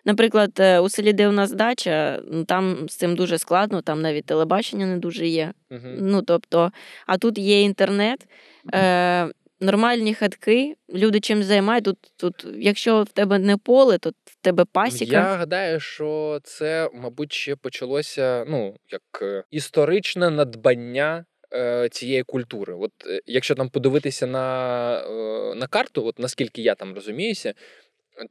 Наприклад, 0.04 0.50
е, 0.58 0.80
у 0.80 0.88
селі, 0.88 1.12
де 1.12 1.28
у 1.28 1.32
нас 1.32 1.52
дача, 1.52 2.22
там 2.46 2.88
з 2.88 2.96
цим 2.96 3.16
дуже 3.16 3.38
складно, 3.38 3.82
там 3.82 4.02
навіть 4.02 4.24
телебачення 4.24 4.86
не 4.86 4.96
дуже 4.96 5.26
є. 5.26 5.52
Мгм. 5.70 5.96
Ну, 6.00 6.22
тобто, 6.22 6.72
а 7.06 7.18
тут 7.18 7.38
є 7.38 7.62
інтернет. 7.62 8.26
Е, 8.74 9.28
нормальні 9.60 10.14
хатки, 10.14 10.76
люди 10.94 11.20
чим 11.20 11.42
займають. 11.42 11.84
Тут, 11.84 11.98
тут, 12.16 12.46
якщо 12.58 13.02
в 13.02 13.08
тебе 13.08 13.38
не 13.38 13.56
поле, 13.56 13.98
то 13.98 14.10
в 14.10 14.36
тебе 14.40 14.64
пасіка. 14.64 15.12
Я 15.12 15.36
гадаю, 15.36 15.80
що 15.80 16.40
це, 16.44 16.90
мабуть, 16.94 17.32
ще 17.32 17.56
почалося 17.56 18.44
ну, 18.48 18.76
як 18.90 19.02
е, 19.22 19.44
історичне 19.50 20.30
надбання 20.30 21.24
цієї 21.90 22.22
культури. 22.22 22.74
От 22.74 22.92
е, 23.06 23.20
якщо 23.26 23.54
там 23.54 23.68
подивитися 23.68 24.26
на, 24.26 24.98
е, 25.00 25.54
на 25.54 25.66
карту, 25.66 26.06
от 26.06 26.18
наскільки 26.18 26.62
я 26.62 26.74
там 26.74 26.94
розуміюся, 26.94 27.54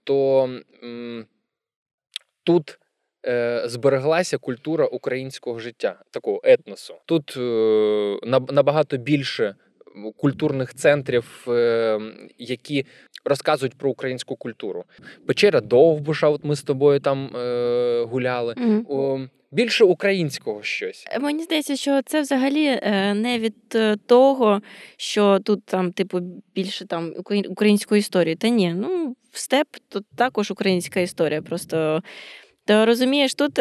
то 0.04 0.44
м, 0.84 1.26
тут. 2.44 2.80
е, 3.26 3.62
Збереглася 3.66 4.38
культура 4.38 4.86
українського 4.86 5.60
життя, 5.60 6.00
такого 6.12 6.42
етносу. 6.44 6.96
Тут 7.06 7.38
е, 7.38 8.18
набагато 8.52 8.98
більше 8.98 9.56
культурних 10.18 10.74
центрів, 10.74 11.46
е, 11.48 12.00
які 12.38 12.86
розказують 13.26 13.78
про 13.78 13.90
українську 13.90 14.36
культуру. 14.36 14.84
Печера 15.28 15.62
Довбуша, 15.62 16.30
от 16.30 16.44
ми 16.44 16.56
з 16.56 16.64
тобою 16.64 17.00
там 17.00 17.36
е, 17.36 18.04
гуляли. 18.04 18.54
Мгм. 18.58 18.86
Більше 19.52 19.86
українського 19.86 20.64
щось. 20.64 21.06
Е, 21.12 21.20
Мені 21.20 21.44
здається, 21.44 21.76
що 21.76 22.02
це 22.06 22.22
взагалі 22.22 22.66
е, 22.66 23.14
не 23.14 23.40
від 23.40 23.56
е, 23.76 23.98
того, 24.06 24.62
що 24.98 25.40
тут 25.40 25.66
там, 25.66 25.92
типу, 25.92 26.20
більше 26.56 26.86
там 26.86 27.14
української 27.50 28.00
історії. 28.00 28.36
Та 28.36 28.50
ні, 28.50 28.74
ну 28.74 29.16
степ 29.32 29.68
тут 29.90 30.06
також 30.16 30.52
українська 30.52 31.00
історія. 31.00 31.42
Просто 31.42 32.04
ти 32.66 32.86
розумієш, 32.86 33.36
тут 33.36 33.60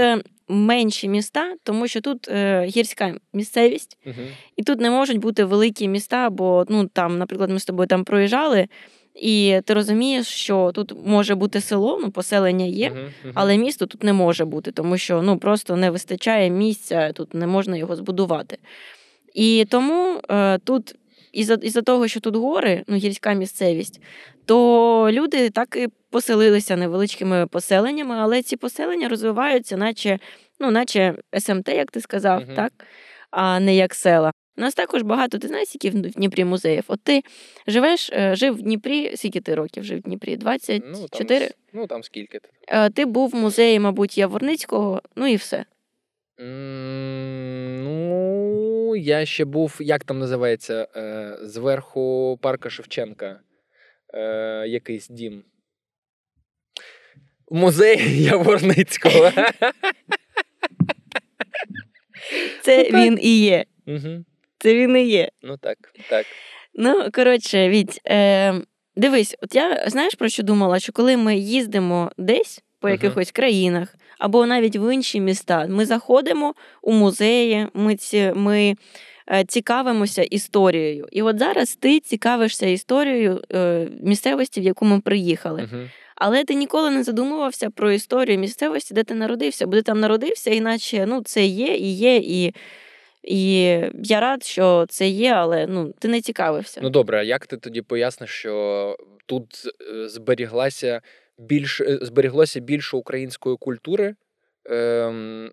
менші 0.48 1.08
міста, 1.08 1.54
тому 1.62 1.88
що 1.88 2.00
тут 2.00 2.28
е, 2.28 2.64
гірська 2.64 3.14
місцевість, 3.32 3.98
Угу. 4.06 4.16
і 4.56 4.62
тут 4.62 4.80
не 4.80 4.90
можуть 4.90 5.18
бути 5.18 5.44
великі 5.44 5.88
міста, 5.88 6.30
бо 6.30 6.64
ну 6.68 6.86
там, 6.86 7.18
наприклад, 7.18 7.50
ми 7.50 7.60
з 7.60 7.64
тобою 7.64 7.86
там 7.86 8.04
проїжджали. 8.04 8.68
І 9.16 9.60
ти 9.64 9.74
розумієш, 9.74 10.26
що 10.26 10.70
тут 10.74 10.92
може 11.04 11.34
бути 11.34 11.60
село, 11.60 11.98
ну 12.02 12.10
поселення 12.10 12.64
є, 12.64 12.92
але 13.34 13.56
місто 13.56 13.86
тут 13.86 14.02
не 14.02 14.12
може 14.12 14.44
бути, 14.44 14.72
тому 14.72 14.98
що 14.98 15.22
ну 15.22 15.38
просто 15.38 15.76
не 15.76 15.90
вистачає 15.90 16.50
місця, 16.50 17.12
тут 17.12 17.34
не 17.34 17.46
можна 17.46 17.76
його 17.76 17.96
збудувати. 17.96 18.58
І 19.34 19.66
тому 19.70 20.20
е, 20.30 20.58
тут, 20.58 20.94
із-за, 21.32 21.54
із-за 21.54 21.82
того, 21.82 22.08
що 22.08 22.20
тут 22.20 22.36
гори, 22.36 22.84
ну 22.86 22.96
гірська 22.96 23.32
місцевість, 23.32 24.00
то 24.44 25.08
люди 25.12 25.50
так 25.50 25.76
і 25.76 25.88
поселилися 26.10 26.76
невеличкими 26.76 27.46
поселеннями, 27.46 28.14
але 28.18 28.42
ці 28.42 28.56
поселення 28.56 29.08
розвиваються, 29.08 29.76
наче, 29.76 30.18
ну, 30.60 30.70
наче 30.70 31.14
СМТ, 31.38 31.68
як 31.68 31.90
ти 31.90 32.00
сказав, 32.00 32.40
Мгм. 32.42 32.54
так? 32.54 32.72
а 33.30 33.60
не 33.60 33.76
як 33.76 33.94
села. 33.94 34.32
У 34.58 34.60
нас 34.60 34.74
також 34.74 35.02
багато, 35.02 35.38
ти 35.38 35.48
знаєш, 35.48 35.68
скільки 35.68 35.90
в 35.90 36.00
Дніпрі 36.00 36.44
музеїв. 36.44 36.84
От 36.88 37.00
ти 37.02 37.22
живеш, 37.66 38.10
е, 38.12 38.36
жив 38.36 38.54
в 38.54 38.62
Дніпрі, 38.62 39.16
скільки 39.16 39.40
ти 39.40 39.54
років 39.54 39.84
жив 39.84 39.98
в 39.98 40.02
Дніпрі? 40.02 40.36
24? 40.36 41.40
Ну, 41.40 41.48
там, 41.48 41.56
ну 41.72 41.86
там 41.86 42.02
скільки. 42.02 42.40
Е, 42.68 42.90
Ти 42.90 43.06
був 43.06 43.30
в 43.30 43.34
музеї, 43.34 43.80
мабуть, 43.80 44.18
Яворницького, 44.18 45.02
ну 45.16 45.26
і 45.26 45.36
все. 45.36 45.64
Ну, 47.84 48.96
я 48.96 49.26
ще 49.26 49.44
був, 49.44 49.76
як 49.80 50.04
там 50.04 50.18
називається, 50.18 50.88
е, 50.96 51.36
зверху 51.42 52.38
парка 52.42 52.70
Шевченка. 52.70 53.40
Якийсь 54.66 55.08
дім. 55.08 55.44
Музей 57.50 58.22
Яворницького. 58.22 59.32
Це 62.62 62.88
Ну, 62.92 63.04
він 63.04 63.18
і 63.22 63.40
є. 63.40 63.64
Угу. 63.86 64.24
Це 64.58 64.74
він 64.74 64.96
і 64.96 65.08
є. 65.08 65.30
Ну 65.42 65.56
так, 65.56 65.78
так. 66.10 66.26
Ну, 66.74 67.10
коротше, 67.12 67.68
Віть, 67.68 68.00
е, 68.08 68.54
дивись, 68.96 69.36
от 69.42 69.54
я 69.54 69.84
знаєш 69.86 70.14
про 70.14 70.28
що 70.28 70.42
думала? 70.42 70.78
Що 70.78 70.92
коли 70.92 71.16
ми 71.16 71.36
їздимо 71.36 72.10
десь 72.18 72.62
по 72.80 72.88
якихось 72.88 73.30
країнах 73.32 73.94
або 74.18 74.46
навіть 74.46 74.76
в 74.76 74.94
інші 74.94 75.20
міста, 75.20 75.66
ми 75.68 75.86
заходимо 75.86 76.54
у 76.82 76.92
музеї, 76.92 77.66
ми, 77.74 77.96
ці, 77.96 78.32
ми 78.34 78.74
е, 79.32 79.44
цікавимося 79.44 80.22
історією. 80.22 81.08
І 81.12 81.22
от 81.22 81.38
зараз 81.38 81.76
ти 81.76 82.00
цікавишся 82.00 82.66
історією 82.66 83.42
е, 83.52 83.88
місцевості, 84.02 84.60
в 84.60 84.64
яку 84.64 84.84
ми 84.84 85.00
приїхали. 85.00 85.68
Угу. 85.72 85.82
Але 86.16 86.44
ти 86.44 86.54
ніколи 86.54 86.90
не 86.90 87.02
задумувався 87.02 87.70
про 87.70 87.92
історію 87.92 88.38
місцевості, 88.38 88.94
де 88.94 89.04
ти 89.04 89.14
народився, 89.14 89.66
бо 89.66 89.72
ти 89.72 89.82
там 89.82 90.00
народився, 90.00 90.50
іначе 90.50 91.06
ну, 91.06 91.22
це 91.22 91.44
є 91.44 91.76
і 91.76 91.94
є, 91.94 92.16
і, 92.16 92.54
і 93.26 93.60
я 94.04 94.20
рад, 94.20 94.42
що 94.44 94.86
це 94.88 95.08
є, 95.08 95.32
але 95.32 95.66
ну, 95.66 95.94
ти 95.98 96.08
не 96.08 96.20
цікавився. 96.20 96.80
Ну 96.82 96.90
добре, 96.90 97.18
а 97.18 97.22
як 97.22 97.46
ти 97.46 97.56
тоді 97.56 97.82
поясниш, 97.82 98.30
що 98.30 98.96
тут 99.26 99.62
е, 99.94 100.08
зберіглася 100.08 101.00
більш, 101.38 101.80
е, 101.80 101.98
зберіглося 102.02 102.60
більше 102.60 102.96
української 102.96 103.56
культури, 103.56 104.14
ем, 104.64 105.50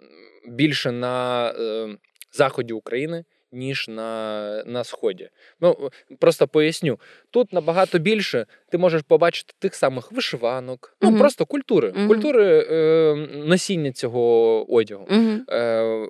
більше 0.48 0.92
на 0.92 1.50
ем, 1.52 1.98
заході 2.32 2.74
України, 2.74 3.24
ніж 3.54 3.88
на, 3.88 4.64
на 4.66 4.84
сході? 4.84 5.30
Ну 5.62 5.90
просто 6.20 6.48
поясню: 6.48 7.00
тут 7.32 7.54
набагато 7.54 8.00
більше 8.00 8.46
ти 8.72 8.78
можеш 8.78 9.02
побачити 9.02 9.54
тих 9.60 9.76
самих 9.76 10.12
вишиванок, 10.12 10.98
ну 11.02 11.10
Мгм. 11.10 11.20
просто 11.20 11.46
культури, 11.46 11.94
Мгм. 11.96 12.08
культури 12.08 12.68
е, 12.72 13.16
носіння 13.34 13.92
цього 13.92 14.66
одягу. 14.74 15.08
Угу. 15.12 15.32
Е, 15.50 16.08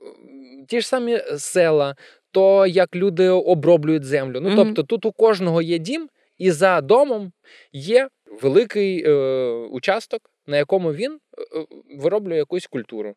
ті 0.68 0.82
ж 0.82 0.88
самі 0.88 1.20
села, 1.38 1.96
то 2.32 2.68
як 2.68 2.96
люди 2.96 3.30
оброблюють 3.30 4.04
землю. 4.04 4.40
Ну 4.42 4.56
тобто, 4.56 4.84
тут 4.84 5.06
у 5.06 5.12
кожного 5.12 5.62
є 5.62 5.78
дім, 5.78 6.10
і 6.38 6.52
за 6.52 6.82
домом 6.82 7.32
є 7.74 8.08
великий 8.42 9.04
е, 9.08 9.14
участок, 9.72 10.22
на 10.48 10.58
якому 10.58 10.94
він 10.94 11.12
е, 11.14 11.66
вироблює 11.98 12.38
якусь 12.38 12.68
культуру. 12.68 13.16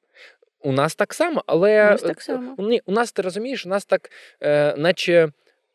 У 0.61 0.73
нас 0.73 0.95
так 0.95 1.15
само, 1.15 1.43
але 1.47 1.87
У 1.87 1.91
нас 1.91 2.03
так 2.03 2.23
само. 2.23 2.57
ні, 2.59 2.81
у 2.87 2.93
нас 2.93 3.13
ти 3.13 3.23
розумієш, 3.23 3.67
у 3.67 3.69
нас 3.69 3.85
так, 3.85 4.11
е, 4.43 4.75
наче 4.77 5.29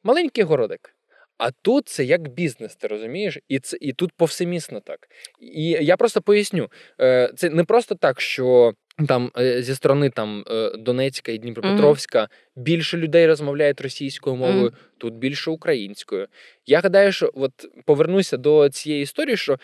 маленький 0.04 0.44
городик. 0.44 0.96
А 1.38 1.52
тут 1.52 1.90
це 1.90 2.04
як 2.04 2.28
бізнес, 2.28 2.76
ти 2.76 2.88
розумієш? 2.88 3.38
І 3.48 3.60
це 3.60 3.78
і 3.82 3.94
тут 3.94 4.12
повсемісно 4.14 4.80
так. 4.80 5.00
І 5.40 5.70
я 5.70 5.98
просто 5.98 6.22
поясню: 6.22 6.70
е, 7.02 7.32
це 7.36 7.50
не 7.50 7.64
просто 7.64 7.96
так, 7.96 8.22
що 8.22 8.74
там 9.08 9.32
е, 9.38 9.62
зі 9.64 9.76
сторони 9.76 10.10
там 10.10 10.44
е, 10.52 10.72
Донецька 10.78 11.32
і 11.32 11.38
Дніпропетровська 11.38 12.28
більше 12.56 12.98
людей 12.98 13.28
розмовляють 13.28 13.82
російською 13.82 14.36
мовою, 14.36 14.62
Мгм. 14.66 14.74
тут 14.98 15.14
більше 15.14 15.52
українською. 15.52 16.28
Я 16.66 16.80
гадаю, 16.80 17.12
що 17.12 17.32
от 17.34 17.52
повернуся 17.86 18.38
до 18.38 18.70
цієї 18.70 19.04
історії, 19.04 19.38
що 19.38 19.60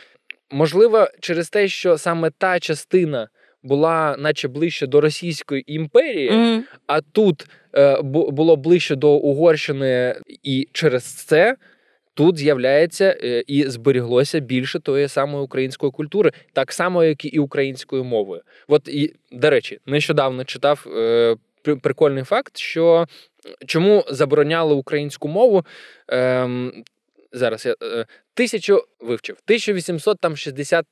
можливо, 0.51 1.07
через 1.19 1.49
те, 1.49 1.67
що 1.67 1.97
саме 1.97 2.31
та 2.37 2.59
частина 2.59 3.29
була, 3.67 4.15
наче 4.19 4.47
ближче 4.47 4.87
до 4.87 5.01
Російської 5.01 5.73
імперії, 5.73 6.29
Угу. 6.29 6.63
а 6.87 7.01
тут 7.01 7.45
е, 7.75 8.01
було 8.01 8.55
ближче 8.55 8.95
до 8.95 9.09
Угорщини, 9.11 10.15
і 10.43 10.67
через 10.71 11.03
це 11.03 11.55
тут 12.13 12.37
з'являється 12.37 13.17
е, 13.23 13.43
і 13.47 13.63
зберіглося 13.63 14.39
більше 14.39 14.79
тої 14.79 15.07
самої 15.07 15.43
української 15.43 15.91
культури, 15.91 16.31
так 16.53 16.71
само, 16.73 17.03
як 17.03 17.25
і 17.25 17.39
української 17.39 18.03
мови. 18.03 18.41
От 18.67 18.87
і 18.87 19.13
до 19.31 19.49
речі, 19.49 19.79
нещодавно 19.85 20.43
читав 20.43 20.87
е, 20.87 21.35
прикольний 21.81 22.23
факт, 22.23 22.57
що 22.57 23.07
чому 23.65 24.03
забороняли 24.09 24.73
українську 24.75 25.27
мову. 25.27 25.65
Ем, 26.07 26.83
Зараз 27.31 27.65
я 27.65 27.75
е, 27.83 28.05
тисячу 28.33 28.83
вивчив. 28.99 29.37
1860, 29.45 30.85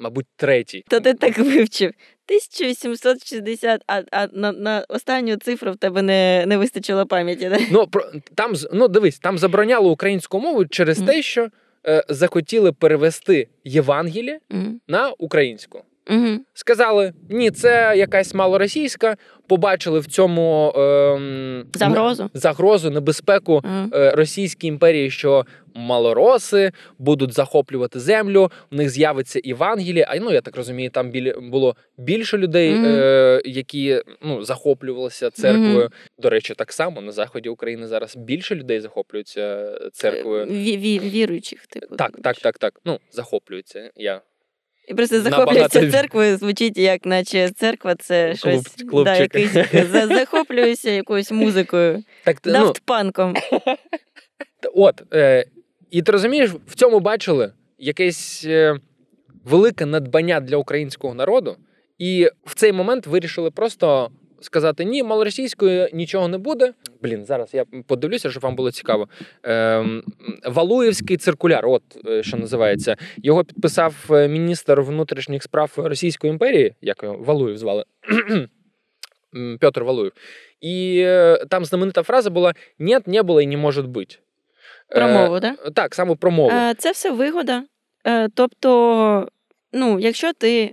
мабуть, 0.00 0.26
третій. 0.36 0.84
То 0.88 1.00
ти 1.00 1.14
так 1.14 1.38
вивчив. 1.38 1.92
1860, 2.30 3.82
а, 3.86 4.02
а 4.10 4.26
на, 4.32 4.52
на 4.52 4.84
останню 4.88 5.36
цифру 5.36 5.72
в 5.72 5.76
тебе 5.76 6.02
не, 6.02 6.44
не 6.46 6.56
вистачило 6.56 7.06
пам'яті. 7.06 7.48
Да? 7.48 7.58
Ну 7.70 7.86
про 7.86 8.04
там 8.34 8.52
ну 8.72 8.88
дивись, 8.88 9.18
там 9.18 9.38
забороняло 9.38 9.90
українську 9.90 10.40
мову 10.40 10.66
через 10.66 11.02
mm. 11.02 11.06
те, 11.06 11.22
що 11.22 11.48
е, 11.86 12.04
захотіли 12.08 12.72
перевести 12.72 13.48
Євангеліє 13.64 14.40
mm. 14.50 14.72
на 14.88 15.10
українську. 15.10 15.82
Угу. 16.10 16.38
Сказали, 16.54 17.12
ні, 17.30 17.50
це 17.50 17.94
якась 17.96 18.34
малоросійська. 18.34 19.16
Побачили 19.48 19.98
в 20.00 20.06
цьому 20.06 20.72
ем, 20.76 21.64
Загрозу. 21.74 22.30
загрозу, 22.34 22.90
небезпеку 22.90 23.52
Угу. 23.52 23.90
е, 23.94 24.10
Російській 24.10 24.66
імперії, 24.66 25.10
що 25.10 25.46
малороси 25.74 26.72
будуть 26.98 27.32
захоплювати 27.32 28.00
землю, 28.00 28.50
в 28.70 28.74
них 28.74 28.90
з'явиться 28.90 29.40
Євангеліє. 29.44 30.06
А 30.08 30.16
ну 30.20 30.32
я 30.32 30.40
так 30.40 30.56
розумію, 30.56 30.90
там 30.90 31.10
білі, 31.10 31.34
було 31.42 31.76
більше 31.98 32.38
людей, 32.38 32.70
Мгм. 32.70 32.84
е, 32.86 33.42
які 33.44 34.02
ну, 34.22 34.44
захоплювалися 34.44 35.30
церквою. 35.30 35.90
До 36.18 36.30
речі, 36.30 36.54
так 36.54 36.72
само 36.72 37.00
на 37.00 37.12
заході 37.12 37.48
України 37.48 37.86
зараз 37.86 38.16
більше 38.16 38.54
людей 38.54 38.80
захоплюються 38.80 39.74
церквою. 39.92 40.46
Ві, 40.46 40.76
ві, 40.76 40.98
віруючих, 40.98 41.66
типу. 41.66 41.96
Так, 41.96 42.10
так, 42.22 42.36
так, 42.36 42.58
так. 42.58 42.80
Ну, 42.84 42.98
захоплюються. 43.12 43.90
Я 43.96 44.20
І 44.90 44.94
просто 44.94 45.20
захоплююся 45.20 45.90
церквою, 45.90 46.36
звучить 46.36 46.78
як, 46.78 47.06
наче 47.06 47.50
церква 47.50 47.94
це 47.94 48.30
Клуб- 48.30 48.36
щось. 48.36 49.04
Да, 49.04 49.16
якийсь, 49.16 49.52
захоплююся 50.08 50.90
якоюсь 50.90 51.30
музикою. 51.30 52.02
так, 52.24 52.36
ну, 52.44 52.52
Дафт 52.52 52.82
панком. 52.84 53.34
Т- 54.60 54.68
От, 54.74 55.02
е, 55.14 55.44
і 55.90 56.02
ти 56.02 56.12
розумієш, 56.12 56.50
в 56.66 56.74
цьому 56.74 57.00
бачили 57.00 57.52
якесь 57.78 58.44
е, 58.46 58.76
велике 59.44 59.86
надбання 59.86 60.40
для 60.40 60.56
українського 60.56 61.14
народу, 61.14 61.56
і 61.98 62.28
в 62.44 62.54
цей 62.54 62.72
момент 62.72 63.06
вирішили 63.06 63.50
просто 63.50 64.10
сказати: 64.40 64.84
ні, 64.84 65.02
малоросійською 65.02 65.88
нічого 65.92 66.28
не 66.28 66.38
буде. 66.38 66.72
Блін, 67.02 67.24
зараз 67.24 67.54
я 67.54 67.64
подивлюся, 67.86 68.30
щоб 68.30 68.42
вам 68.42 68.56
було 68.56 68.70
цікаво. 68.70 69.08
Ем, 69.42 70.02
Валуєвський 70.46 71.16
циркуляр, 71.16 71.66
от 71.66 71.82
е, 72.06 72.22
що 72.22 72.36
називається, 72.36 72.96
його 73.16 73.44
підписав 73.44 73.94
е, 74.10 74.28
міністр 74.28 74.80
внутрішніх 74.80 75.42
справ 75.42 75.72
Російської 75.76 76.30
імперії, 76.32 76.74
як 76.80 77.02
його 77.02 77.16
Валуєв 77.16 77.58
звали. 77.58 77.84
Петр 79.60 79.82
Валуєв. 79.82 80.12
І 80.60 81.02
е, 81.06 81.44
там 81.50 81.64
знаменита 81.64 82.02
фраза 82.02 82.30
була: 82.30 82.54
«Нет, 82.78 83.06
не 83.06 83.22
було 83.22 83.40
і 83.40 83.46
не 83.46 83.56
може 83.56 83.82
бути. 83.82 84.16
Про 84.88 85.08
мову, 85.08 85.40
да? 85.40 85.54
Так, 85.74 85.94
саме 85.94 86.14
про 86.14 86.30
мову. 86.30 86.50
Е, 86.50 86.74
Це 86.78 86.90
все 86.90 87.10
вигода. 87.10 87.64
Е, 88.06 88.28
Тобто, 88.34 89.28
ну, 89.72 89.98
якщо 90.00 90.32
ти 90.32 90.62
е, 90.62 90.72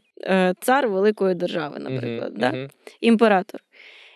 цар 0.61 0.87
великої 0.87 1.35
держави, 1.35 1.79
наприклад, 1.79 2.31
Мгм, 2.31 2.39
да? 2.39 2.49
мгм. 2.51 2.67
імператор, 3.01 3.61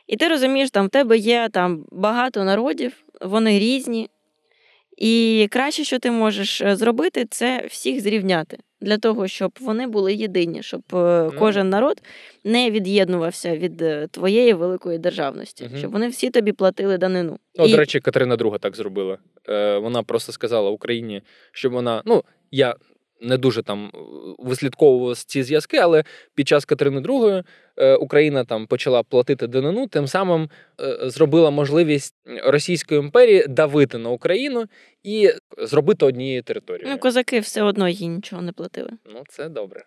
і 0.08 0.18
ти 0.18 0.28
розумієш, 0.28 0.72
там 0.72 0.86
в 0.86 0.90
тебе 0.90 1.18
є 1.18 1.50
там 1.52 1.86
багато 1.92 2.44
народів, 2.44 3.04
вони 3.22 3.60
різні. 3.60 4.10
І 4.98 5.48
краще, 5.52 5.84
що 5.84 6.00
ти 6.00 6.12
можеш 6.12 6.62
е, 6.62 6.76
зробити, 6.76 7.26
це 7.30 7.66
всіх 7.70 8.02
зрівняти 8.02 8.58
для 8.82 8.98
того, 8.98 9.28
щоб 9.28 9.52
вони 9.62 9.88
були 9.88 10.14
єдині, 10.14 10.64
щоб 10.64 10.82
е, 10.94 11.30
Ну. 11.34 11.40
кожен 11.40 11.70
народ 11.70 12.02
не 12.44 12.72
від'єднувався 12.72 13.58
від 13.58 13.82
е, 13.82 14.08
твоєї 14.12 14.54
великої 14.54 14.98
державності, 14.98 15.64
Мгм. 15.66 15.78
щоб 15.78 15.92
вони 15.92 16.08
всі 16.08 16.30
тобі 16.30 16.52
платили 16.52 16.98
данину. 16.98 17.38
Ну, 17.56 17.66
І- 17.66 17.72
до 17.72 17.78
речі, 17.78 18.00
Катерина 18.00 18.36
II 18.36 18.60
так 18.60 18.76
зробила. 18.76 19.18
Е, 19.50 19.78
вона 19.78 20.04
просто 20.04 20.32
сказала 20.32 20.70
Україні, 20.70 21.22
щоб 21.52 21.72
вона. 21.74 22.02
Ну, 22.06 22.24
я 22.52 22.76
не 23.22 23.38
дуже 23.38 23.64
там 23.64 23.92
е, 23.94 23.98
вислідковував 24.40 25.18
ці 25.18 25.44
зв'язки, 25.44 25.78
але 25.78 26.04
під 26.36 26.48
час 26.48 26.66
Катерини 26.66 27.02
II 27.02 27.44
е, 27.78 27.96
Україна 27.96 28.44
там 28.44 28.68
почала 28.68 29.04
платити 29.04 29.48
данину, 29.48 29.88
тим 29.88 30.08
самим 30.08 30.50
е, 30.82 31.10
зробила 31.10 31.50
можливість 31.50 32.16
Російської 32.44 33.00
імперії 33.00 33.46
давити 33.48 33.98
на 33.98 34.10
Україну 34.10 34.66
і 35.04 35.30
зробити 35.58 36.06
однією 36.06 36.44
територією. 36.44 36.92
Ну, 36.92 37.00
козаки 37.00 37.40
все 37.40 37.64
одно 37.64 37.90
їй 37.90 38.08
нічого 38.08 38.42
не 38.42 38.52
платили. 38.52 38.92
Ну, 39.14 39.24
це 39.30 39.50
добре. 39.50 39.84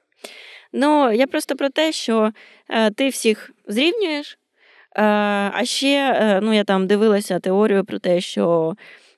Ну, 0.73 1.13
я 1.13 1.27
просто 1.27 1.57
про 1.57 1.69
те, 1.69 1.93
що 1.93 2.33
е, 2.71 2.91
ти 2.91 3.09
всіх 3.09 3.51
зрівнюєш. 3.67 4.39
Е, 4.97 5.03
а 5.55 5.61
ще 5.65 6.19
е, 6.21 6.41
ну, 6.43 6.53
я 6.55 6.65
там 6.65 6.87
дивилася 6.87 7.39
теорію 7.39 7.85
про 7.85 7.99
те, 7.99 8.21
що 8.21 8.75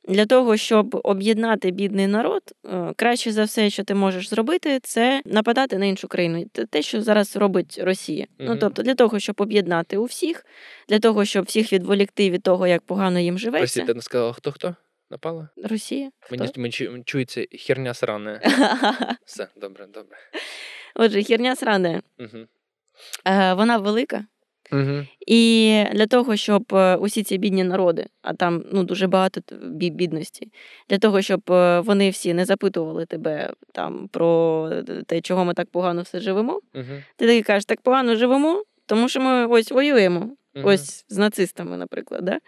для 0.09 0.27
того, 0.27 0.57
щоб 0.57 1.01
об'єднати 1.05 1.71
бідний 1.71 2.07
народ, 2.07 2.43
е, 2.65 2.93
краще 2.97 3.33
за 3.33 3.45
все, 3.45 3.71
що 3.71 3.85
ти 3.85 3.95
можеш 3.95 4.29
зробити, 4.29 4.81
це 4.83 5.23
нападати 5.25 5.79
на 5.79 5.87
іншу 5.87 6.09
країну. 6.09 6.45
Те- 6.71 6.83
що 6.83 7.03
зараз 7.03 7.37
робить 7.37 7.81
Росія. 7.83 8.27
Ну 8.39 8.57
тобто, 8.57 8.83
для 8.83 8.95
того, 8.95 9.19
щоб 9.19 9.37
об'єднати 9.39 9.97
у 9.97 10.05
всіх, 10.05 10.47
для 10.89 10.99
того, 10.99 11.25
щоб 11.25 11.45
всіх 11.45 11.73
відволікти 11.73 12.31
від 12.31 12.43
того, 12.43 12.67
як 12.67 12.83
погано 12.83 13.19
їм 13.19 13.39
живеться. 13.39 13.81
Прости, 13.81 13.93
ти 13.93 13.95
не 13.95 14.03
сказала, 14.03 14.33
хто 14.33 14.53
хто 14.53 14.75
напала? 15.11 15.49
Росія. 15.65 16.11
Мені, 16.31 16.47
Хто? 16.49 16.61
мені 16.61 16.73
чу- 16.73 17.05
чується 17.05 17.47
херня 17.67 17.95
срана. 17.95 18.41
Все, 19.25 19.49
добре, 19.57 19.87
добре. 19.87 20.17
Отже, 20.95 21.23
херня 21.23 21.57
сране. 21.57 22.03
Угу. 22.19 22.47
Вона 23.57 23.79
велика. 23.79 24.25
Угу. 24.73 25.07
І 25.27 25.83
для 25.93 26.07
того, 26.07 26.37
щоб 26.37 26.75
е, 26.75 26.97
усі 26.97 27.23
ці 27.23 27.39
бідні 27.39 27.65
народи, 27.65 28.07
а 28.23 28.35
там 28.35 28.65
ну 28.73 28.85
дуже 28.85 29.07
багато 29.07 29.41
бідності, 29.71 30.49
для 30.89 30.99
того, 30.99 31.23
щоб 31.23 31.51
е, 31.51 31.81
вони 31.81 32.11
всі 32.11 32.35
не 32.35 32.45
запитували 32.45 33.07
тебе 33.07 33.53
там 33.73 34.09
про 34.09 34.71
те, 35.07 35.21
чого 35.21 35.45
ми 35.45 35.55
так 35.55 35.71
погано 35.71 36.03
все 36.03 36.21
живемо. 36.21 36.53
Угу. 36.75 36.85
Ти 37.17 37.27
такий 37.27 37.43
кажеш, 37.43 37.65
так 37.65 37.81
погано 37.81 38.17
живемо, 38.17 38.63
тому 38.87 39.09
що 39.09 39.21
ми 39.21 39.47
ось 39.47 39.71
воюємо, 39.73 40.21
Мгм. 40.55 40.67
ось 40.67 41.05
з 41.09 41.17
нацистами, 41.19 41.77
наприклад. 41.77 42.25
Да? 42.25 42.39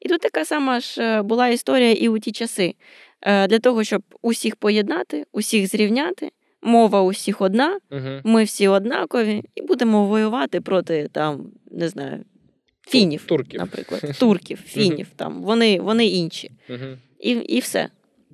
І 0.00 0.08
тут 0.08 0.20
така 0.20 0.44
сама 0.44 0.80
ж 0.80 1.02
е, 1.02 1.22
була 1.22 1.48
історія 1.48 1.92
і 1.92 2.08
у 2.08 2.18
ті 2.18 2.32
часи. 2.32 2.74
Е, 3.22 3.46
Для 3.46 3.58
того, 3.58 3.84
щоб 3.84 4.02
усіх 4.22 4.56
поєднати, 4.56 5.24
усіх 5.32 5.66
зрівняти, 5.66 6.30
мова 6.62 7.02
усіх 7.02 7.40
одна, 7.40 7.78
Угу. 7.90 8.20
ми 8.24 8.44
всі 8.44 8.68
однакові, 8.68 9.42
і 9.54 9.62
будемо 9.62 10.06
воювати 10.06 10.60
проти 10.60 11.08
там, 11.12 11.46
не 11.70 11.88
знаю, 11.88 12.24
фінів, 12.88 13.24
Турків. 13.26 13.60
наприклад, 13.60 14.02
турків, 14.18 14.58
фінів. 14.66 15.06
Там 15.16 15.42
вони, 15.42 15.80
вони 15.80 16.06
інші, 16.06 16.50
Угу. 16.68 16.84
і, 17.20 17.30
і 17.30 17.60
все. 17.60 17.88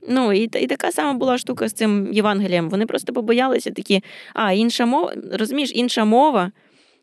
Ну 0.08 0.32
і, 0.32 0.42
і 0.42 0.66
така 0.66 0.92
сама 0.92 1.18
була 1.18 1.38
штука 1.38 1.68
з 1.68 1.72
цим 1.72 2.12
Євангелієм. 2.12 2.70
Вони 2.70 2.86
просто 2.86 3.12
побоялися 3.12 3.70
такі, 3.70 4.00
а 4.34 4.52
інша 4.52 4.86
мова, 4.86 5.14
розумієш, 5.32 5.72
інша 5.74 6.04
мова 6.04 6.52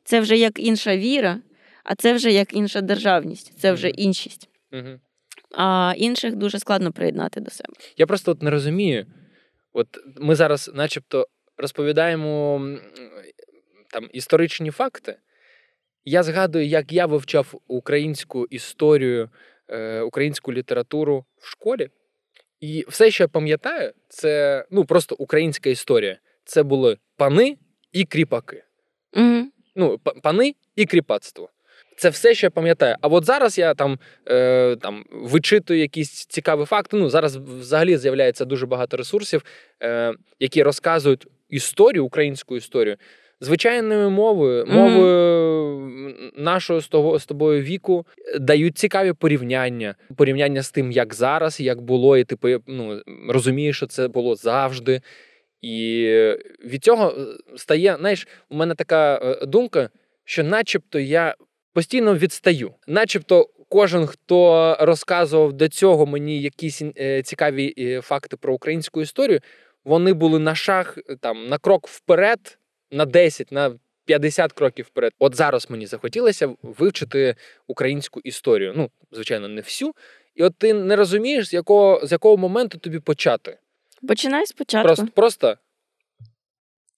це 0.04 0.20
вже 0.20 0.38
як 0.38 0.60
інша 0.60 0.98
віра, 0.98 1.40
а 1.84 1.96
це 1.96 2.14
вже 2.14 2.32
як 2.32 2.54
інша 2.56 2.82
державність, 2.82 3.54
це 3.60 3.74
вже 3.74 3.90
іншість. 3.90 4.50
Угу. 4.72 5.00
А 5.58 5.94
інших 5.98 6.36
дуже 6.36 6.60
складно 6.60 6.92
приєднати 6.92 7.42
до 7.42 7.52
себе. 7.52 7.74
Я 7.98 8.06
просто 8.08 8.32
от 8.32 8.44
не 8.44 8.50
розумію. 8.50 9.06
От 9.74 9.88
ми 10.18 10.36
зараз, 10.36 10.72
начебто, 10.74 11.28
розповідаємо 11.58 12.62
там 13.90 14.10
історичні 14.14 14.72
факти. 14.72 15.16
Я 16.06 16.24
згадую, 16.24 16.66
як 16.66 16.92
я 16.92 17.06
вивчав 17.06 17.62
українську 17.68 18.46
історію, 18.46 19.30
е, 19.68 20.02
українську 20.02 20.54
літературу 20.54 21.26
в 21.38 21.48
школі. 21.48 21.90
І 22.60 22.86
все, 22.88 23.12
що 23.12 23.24
я 23.24 23.28
пам'ятаю, 23.28 23.94
це 24.10 24.66
ну, 24.72 24.86
просто 24.86 25.16
українська 25.20 25.70
історія. 25.70 26.20
Це 26.46 26.64
були 26.64 26.98
пани 27.18 27.58
і 27.92 28.06
кріпаки. 28.06 28.64
Угу. 29.14 29.46
ну, 29.76 29.98
пани 29.98 30.56
і 30.76 30.86
кріпацтво. 30.86 31.50
Це 31.98 32.10
все, 32.10 32.34
що 32.34 32.46
я 32.46 32.52
пам'ятаю. 32.52 32.96
А 33.02 33.08
от 33.08 33.26
зараз 33.26 33.58
я 33.58 33.74
там, 33.74 34.00
е, 34.30 34.76
там 34.76 35.04
вичитую 35.12 35.80
якісь 35.80 36.26
цікаві 36.26 36.66
факти. 36.66 36.98
Ну, 36.98 37.10
зараз 37.10 37.36
взагалі 37.36 37.98
з'являється 37.98 38.46
дуже 38.46 38.66
багато 38.66 38.98
ресурсів, 38.98 39.44
е, 39.84 40.14
які 40.40 40.64
розказують 40.64 41.28
історію, 41.50 42.06
українську 42.06 42.58
історію, 42.58 42.98
звичайною 43.42 44.10
мовою, 44.10 44.66
мовою 44.66 45.24
нашого 46.38 46.82
з 46.82 46.88
того 46.88 47.20
з 47.20 47.26
тобою 47.26 47.62
віку, 47.62 48.06
дають 48.40 48.78
цікаві 48.78 49.14
порівняння. 49.14 49.96
Порівняння 50.18 50.64
з 50.64 50.72
тим, 50.72 50.92
як 50.92 51.14
зараз, 51.14 51.60
як 51.60 51.82
було, 51.82 52.18
і 52.18 52.24
ти 52.24 52.60
ну, 52.68 53.02
розумієш, 53.30 53.78
що 53.78 53.88
це 53.88 54.08
було 54.08 54.36
завжди. 54.36 55.02
І 55.62 56.08
від 56.66 56.84
цього 56.84 57.16
е, 57.18 57.58
стає, 57.58 57.96
знаєш, 58.00 58.28
у 58.50 58.56
мене 58.56 58.76
така 58.76 59.20
е, 59.24 59.46
думка, 59.46 59.90
що 60.26 60.44
начебто 60.44 61.00
я 61.00 61.36
постійно 61.74 62.16
відстаю. 62.16 62.74
Начебто, 62.88 63.50
кожен, 63.70 64.08
хто 64.08 64.78
розказував 64.80 65.54
до 65.54 65.70
цього 65.70 66.06
мені 66.06 66.42
якісь 66.42 66.82
е, 66.82 67.22
цікаві 67.22 67.74
е, 67.78 68.02
факти 68.02 68.38
про 68.38 68.54
українську 68.54 69.02
історію, 69.02 69.40
вони 69.84 70.14
були 70.14 70.40
на 70.40 70.56
шаг 70.56 70.98
е, 70.98 71.16
там 71.16 71.48
на 71.48 71.58
крок 71.58 71.88
вперед, 71.88 72.58
на 72.92 73.06
10, 73.06 73.52
на 73.52 73.80
50 74.06 74.54
кроків 74.54 74.86
вперед. 74.86 75.12
От 75.20 75.36
зараз 75.36 75.70
мені 75.70 75.86
захотілося 75.86 76.56
вивчити 76.62 77.36
українську 77.68 78.20
історію. 78.20 78.74
Ну, 78.76 78.90
звичайно, 79.12 79.48
не 79.48 79.62
всю. 79.62 79.94
І 80.36 80.44
от 80.44 80.56
ти 80.58 80.74
не 80.74 80.96
розумієш, 80.96 81.50
з 81.50 81.54
якого, 81.54 82.08
з 82.08 82.12
якого 82.12 82.38
моменту 82.38 82.78
тобі 82.78 83.00
почати. 83.00 83.58
Починай 84.08 84.46
спочатку. 84.46 84.88
Просто, 84.88 85.08
просто 85.08 85.58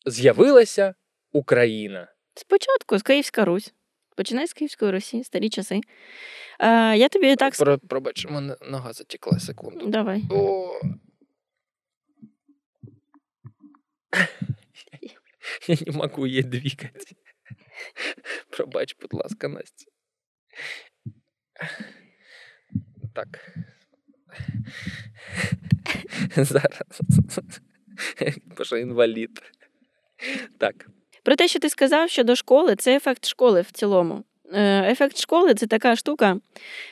з'явилася 0.06 0.94
Україна. 1.32 2.08
Спочатку 2.36 2.98
з 2.98 3.04
Київська 3.04 3.46
Русь. 3.46 3.74
Починай 4.16 4.48
з 4.48 4.54
Київської 4.54 4.92
Русі, 4.92 5.24
старі 5.24 5.50
часи. 5.50 5.82
Е, 6.60 6.98
я 6.98 7.10
тобі 7.10 7.36
так 7.36 7.56
Про, 7.58 7.80
пробач, 7.80 8.26
у 8.26 8.30
мене 8.30 8.56
нога 8.62 8.94
затекла 8.94 9.40
секунду. 9.40 9.88
Давай. 9.88 10.24
О. 10.30 10.82
Я 15.68 15.78
не 15.88 15.92
можу 15.92 16.28
її 16.28 16.44
двигати. 16.44 17.16
Пробач, 18.50 18.96
будь 19.02 19.14
ласка, 19.14 19.48
Настя. 19.48 19.92
Так. 23.14 23.56
Зараз. 26.38 27.02
Бо 28.46 28.64
що 28.64 28.78
інвалід. 28.78 29.42
Так. 30.58 30.90
Про 31.26 31.36
те, 31.36 31.48
що 31.48 31.60
ти 31.60 31.70
сказав 31.70 32.10
щодо 32.10 32.36
школи, 32.36 32.76
це 32.76 32.96
ефект 32.96 33.26
школи 33.26 33.62
в 33.62 33.72
цілому. 33.72 34.24
Е, 34.54 34.92
Ефект 34.92 35.18
школи 35.18 35.54
це 35.54 35.68
така 35.68 35.96
штука, 35.96 36.38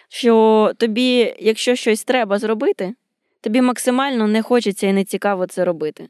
що 0.10 0.72
тобі, 0.78 1.36
якщо 1.40 1.76
щось 1.76 2.04
треба 2.04 2.40
зробити, 2.40 2.94
тобі 3.42 3.62
максимально 3.62 4.28
не 4.28 4.42
хочеться 4.42 4.88
і 4.88 4.94
не 4.94 5.04
цікаво 5.04 5.48
це 5.48 5.66
робити. 5.66 6.08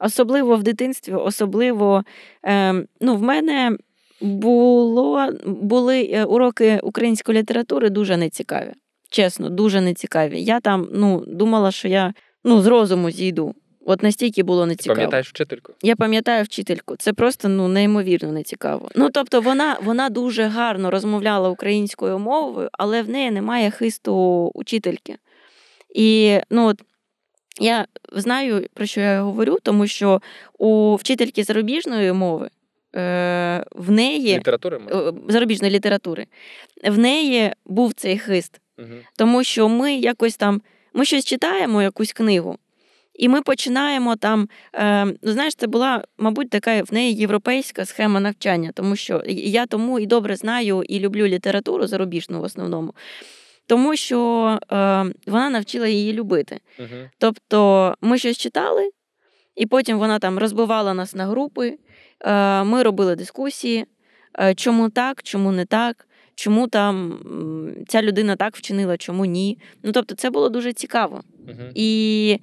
Особливо 0.00 0.56
в 0.56 0.62
дитинстві, 0.62 1.12
особливо 1.12 2.04
е, 2.46 2.72
ну, 3.00 3.16
в 3.16 3.22
мене 3.22 3.76
було, 4.20 5.28
були 5.46 6.10
е, 6.12 6.24
уроки 6.24 6.80
української 6.82 7.38
літератури 7.38 7.90
дуже 7.90 8.16
нецікаві. 8.16 8.72
Чесно, 9.10 9.50
дуже 9.50 9.80
нецікаві. 9.80 10.42
Я 10.42 10.60
там 10.60 10.88
ну, 10.92 11.24
думала, 11.26 11.72
що 11.72 11.88
я 11.88 12.14
ну, 12.44 12.60
з 12.60 12.66
розуму 12.66 13.10
зійду. 13.10 13.54
От 13.90 14.02
настільки 14.02 14.42
було 14.42 14.66
нецікаво. 14.66 14.94
Пам'ятаєш 14.94 15.28
вчительку? 15.28 15.72
Я 15.82 15.96
пам'ятаю 15.96 16.44
вчительку. 16.44 16.96
Це 16.96 17.12
просто 17.12 17.48
ну 17.48 17.68
неймовірно 17.68 18.32
нецікаво. 18.32 18.90
Ну 18.94 19.10
тобто, 19.10 19.40
вона 19.40 19.76
вона 19.82 20.08
дуже 20.08 20.44
гарно 20.44 20.90
розмовляла 20.90 21.48
українською 21.48 22.18
мовою, 22.18 22.68
але 22.72 23.02
в 23.02 23.08
неї 23.08 23.30
немає 23.30 23.70
хисту 23.70 24.14
учительки. 24.54 25.16
І 25.94 26.38
ну 26.50 26.66
от 26.66 26.82
я 27.60 27.86
знаю, 28.12 28.66
про 28.74 28.86
що 28.86 29.00
я 29.00 29.22
говорю, 29.22 29.58
тому 29.62 29.86
що 29.86 30.22
у 30.58 30.94
вчительки 30.94 31.44
зарубіжної 31.44 32.12
мови 32.12 32.50
е, 32.96 33.64
в 33.70 33.90
неї 33.90 34.38
Літератури 34.38 34.80
е, 34.90 35.12
зарубіжної 35.28 35.74
літератури 35.74 36.26
в 36.84 36.98
неї 36.98 37.52
був 37.66 37.92
цей 37.92 38.18
хист. 38.18 38.60
Угу. 38.78 38.88
Тому 39.16 39.44
що 39.44 39.68
ми 39.68 39.94
якось 39.94 40.36
там, 40.36 40.62
ми 40.92 41.04
щось 41.04 41.24
читаємо, 41.24 41.82
якусь 41.82 42.12
книгу, 42.12 42.58
і 43.18 43.28
ми 43.28 43.42
починаємо 43.42 44.16
там. 44.16 44.48
Е, 44.74 45.04
ну, 45.04 45.32
знаєш, 45.32 45.54
це 45.54 45.66
була, 45.66 46.04
мабуть, 46.18 46.50
така 46.50 46.82
в 46.82 46.94
неї 46.94 47.14
європейська 47.14 47.84
схема 47.84 48.20
навчання, 48.20 48.70
тому 48.74 48.96
що 48.96 49.22
я 49.26 49.66
тому 49.66 49.98
і 49.98 50.06
добре 50.06 50.36
знаю 50.36 50.82
і 50.88 51.00
люблю 51.00 51.26
літературу 51.26 51.86
зарубіжну 51.86 52.40
в 52.40 52.42
основному, 52.42 52.94
тому 53.66 53.96
що 53.96 54.18
е, 54.62 54.76
вона 55.26 55.50
навчила 55.50 55.88
її 55.88 56.12
любити. 56.12 56.60
Угу. 56.78 56.88
Тобто 57.18 57.94
ми 58.00 58.18
щось 58.18 58.38
читали, 58.38 58.90
і 59.56 59.66
потім 59.66 59.98
вона 59.98 60.18
там 60.18 60.38
розбивала 60.38 60.94
нас 60.94 61.14
на 61.14 61.26
групи, 61.26 61.78
е, 62.20 62.64
ми 62.64 62.82
робили 62.82 63.16
дискусії, 63.16 63.84
е, 64.40 64.54
чому 64.54 64.90
так, 64.90 65.22
чому 65.22 65.52
не 65.52 65.64
так. 65.64 66.04
Чому 66.34 66.68
там 66.68 67.18
ця 67.88 68.02
людина 68.02 68.36
так 68.36 68.56
вчинила, 68.56 68.96
чому 68.96 69.24
ні? 69.24 69.58
Ну 69.82 69.92
тобто, 69.92 70.14
це 70.14 70.30
було 70.30 70.48
дуже 70.48 70.72
цікаво. 70.72 71.22
Угу. 71.48 71.62
І 71.74 72.38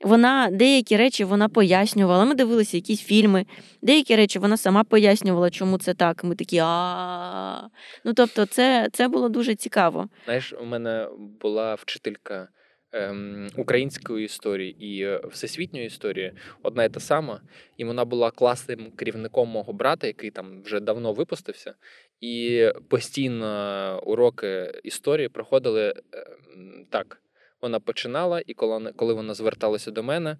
вона 0.00 0.48
деякі 0.52 0.96
речі 0.96 1.24
вона 1.24 1.48
пояснювала. 1.48 2.24
Ми 2.24 2.34
дивилися 2.34 2.76
якісь 2.76 3.02
фільми, 3.02 3.46
деякі 3.82 4.16
речі 4.16 4.38
вона 4.38 4.56
сама 4.56 4.84
пояснювала, 4.84 5.50
чому 5.50 5.78
це 5.78 5.94
так. 5.94 6.24
Ми 6.24 6.34
такі 6.34 6.58
а. 6.62 7.68
Ну 8.04 8.14
тобто, 8.14 8.46
це, 8.46 8.88
це 8.92 9.08
було 9.08 9.28
дуже 9.28 9.54
цікаво. 9.54 10.08
Знаєш, 10.24 10.54
у 10.60 10.64
мене 10.64 11.08
була 11.40 11.74
вчителька 11.74 12.48
ем, 12.92 13.48
української 13.56 14.24
історії 14.24 14.76
і 14.86 15.02
е, 15.02 15.20
всесвітньої 15.30 15.86
історії, 15.86 16.32
одна 16.62 16.84
і 16.84 16.88
та 16.88 17.00
сама. 17.00 17.40
І 17.76 17.84
вона 17.84 18.04
була 18.04 18.30
класним 18.30 18.90
керівником 18.90 19.48
мого 19.48 19.72
брата, 19.72 20.06
який 20.06 20.30
там 20.30 20.62
вже 20.62 20.80
давно 20.80 21.12
випустився. 21.12 21.74
І 22.20 22.66
постійно 22.88 24.00
уроки 24.06 24.80
історії 24.84 25.28
проходили 25.28 25.94
ем, 26.12 26.86
так. 26.90 27.20
Вона 27.62 27.80
починала, 27.80 28.42
і 28.46 28.54
коли 28.54 28.72
вона, 28.72 28.92
коли 28.92 29.14
вона 29.14 29.34
зверталася 29.34 29.90
до 29.90 30.02
мене, 30.02 30.36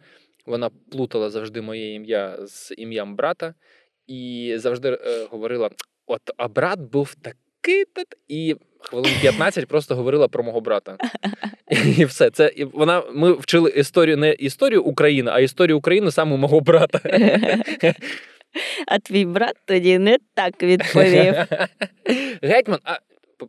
вона 0.47 0.71
плутала 0.91 1.31
завжди 1.31 1.61
моє 1.61 1.95
ім'я 1.95 2.47
з 2.47 2.75
ім'ям 2.79 3.17
брата, 3.17 3.55
і 4.07 4.53
завжди 4.57 4.89
е, 4.89 5.27
говорила: 5.31 5.71
от, 6.07 6.21
а 6.37 6.49
брат 6.49 6.81
був 6.81 7.15
такий 7.15 7.85
та 7.85 8.03
і 8.29 8.57
хвилин 8.81 9.13
15 9.21 9.69
просто 9.69 9.95
говорила 9.97 10.29
про 10.29 10.45
мого 10.45 10.61
брата. 10.61 10.97
І 11.99 12.05
все. 12.05 12.31
Це 12.31 12.53
і 12.57 12.65
вона. 12.65 13.03
Ми 13.13 13.33
вчили 13.33 13.71
історію 13.71 14.17
не 14.17 14.33
історію 14.33 14.83
України, 14.83 15.31
а 15.35 15.41
історію 15.41 15.79
України 15.79 16.11
саме 16.11 16.37
мого 16.37 16.61
брата. 16.61 17.01
А 18.87 18.99
твій 18.99 19.25
брат 19.25 19.57
тоді 19.65 19.99
не 19.99 20.19
так 20.35 20.63
відповів. 20.63 21.35
Гетьман, 22.43 22.79
а 22.85 22.99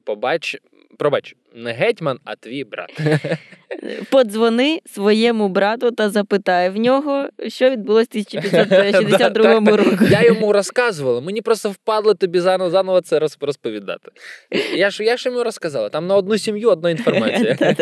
побач, 0.03 0.57
пробач, 0.97 1.35
не 1.55 1.73
гетьман, 1.73 2.19
а 2.23 2.35
твій 2.35 2.63
брат. 2.63 2.99
Подзвони 4.09 4.81
своєму 4.85 5.49
брату 5.49 5.91
та 5.91 6.09
запитай 6.09 6.69
в 6.69 6.77
нього, 6.77 7.29
що 7.47 7.69
відбулося 7.69 8.07
в 8.13 8.37
1562 8.37 9.43
Так, 9.43 9.65
так. 9.65 9.75
році. 9.75 10.13
Я 10.13 10.23
йому 10.23 10.53
розказувала, 10.53 11.21
мені 11.21 11.41
просто 11.41 11.69
впадло 11.69 12.13
тобі 12.13 12.39
заново, 12.39 12.69
заново 12.69 13.01
це 13.01 13.19
розповідати. 13.41 14.11
Я 14.75 14.89
ж, 14.89 15.03
я 15.03 15.17
ж 15.17 15.29
йому 15.29 15.43
розказала, 15.43 15.89
там 15.89 16.07
на 16.07 16.15
одну 16.15 16.37
сім'ю 16.37 16.69
одна 16.69 16.89
інформація. 16.89 17.57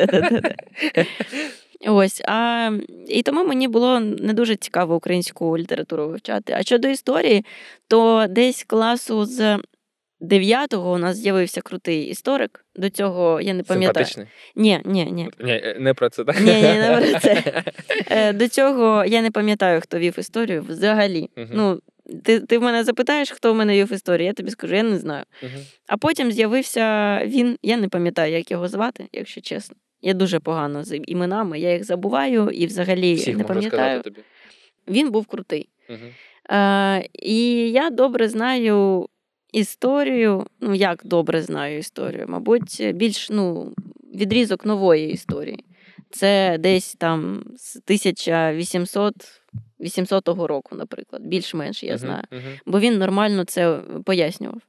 Ось, 1.87 2.21
а, 2.25 2.71
і 3.07 3.21
тому 3.21 3.45
мені 3.45 3.67
було 3.67 3.99
не 3.99 4.33
дуже 4.33 4.55
цікаво 4.55 4.95
українську 4.95 5.57
літературу 5.57 6.07
вивчати. 6.07 6.53
А 6.57 6.63
щодо 6.63 6.87
історії, 6.87 7.45
то 7.87 8.25
десь 8.29 8.63
класу 8.63 9.25
з 9.25 9.59
9-го 10.21 10.91
у 10.91 10.97
нас 10.97 11.17
з'явився 11.17 11.61
крутий 11.61 12.03
історик. 12.05 12.65
До 12.75 12.89
цього 12.89 13.41
я 13.41 13.53
не 13.53 13.63
пам'ятаю. 13.63 14.05
Ні, 14.55 14.81
ні, 14.85 15.05
ні. 15.05 15.29
Ні, 15.39 15.51
е, 15.51 15.77
не 15.79 15.93
про 15.93 16.09
це, 16.09 16.23
так? 16.23 16.39
Ні, 16.41 16.53
ні, 16.53 16.61
не 16.61 16.97
про 17.11 17.19
це. 17.19 17.63
Е, 18.09 18.33
До 18.33 18.47
цього 18.47 19.05
я 19.05 19.21
не 19.21 19.31
пам'ятаю, 19.31 19.81
хто 19.81 19.99
вів 19.99 20.19
історію 20.19 20.65
взагалі. 20.69 21.29
Мгм. 21.35 21.49
Ну, 21.53 21.79
ти, 22.23 22.39
ти 22.39 22.57
в 22.57 22.61
мене 22.61 22.83
запитаєш, 22.83 23.31
хто 23.31 23.53
в 23.53 23.55
мене 23.55 23.75
вів 23.75 23.93
історію, 23.93 24.25
я 24.25 24.33
тобі 24.33 24.51
скажу, 24.51 24.75
я 24.75 24.83
не 24.83 24.97
знаю. 24.97 25.23
Мгм. 25.43 25.51
А 25.87 25.97
потім 25.97 26.31
з'явився 26.31 27.19
він, 27.25 27.57
я 27.63 27.77
не 27.77 27.87
пам'ятаю, 27.89 28.33
як 28.33 28.51
його 28.51 28.67
звати, 28.67 29.07
якщо 29.13 29.41
чесно. 29.41 29.75
Я 30.01 30.13
дуже 30.13 30.39
погано 30.39 30.83
з 30.83 30.97
іменами, 30.97 31.59
я 31.59 31.73
їх 31.73 31.83
забуваю 31.83 32.49
і 32.49 32.65
взагалі 32.65 33.13
Всіх 33.13 33.37
не 33.37 33.43
пам'ятаю. 33.43 34.01
тобі. 34.01 34.19
Він 34.87 35.11
був 35.11 35.25
крутий. 35.25 35.69
Мгм. 35.89 36.09
Е, 36.59 37.07
і 37.13 37.71
я 37.71 37.89
добре 37.89 38.29
знаю 38.29 39.07
історію. 39.55 40.45
Ну, 40.61 40.75
як 40.75 41.01
добре 41.05 41.41
знаю 41.41 41.77
історію? 41.77 42.25
Мабуть, 42.27 42.91
більш 42.93 43.29
ну, 43.29 43.73
відрізок 44.15 44.65
нової 44.65 45.11
історії. 45.11 45.65
Це 46.09 46.57
десь 46.59 46.95
там 46.95 47.43
з 47.57 47.75
1800 47.75 49.13
800 49.79 50.27
року, 50.27 50.75
наприклад, 50.75 51.21
більш-менш 51.25 51.83
я 51.83 51.97
знаю 51.97 52.23
Мгм. 52.31 52.41
бо 52.65 52.79
він 52.79 52.97
нормально 52.97 53.43
це 53.45 53.79
пояснював. 54.05 54.61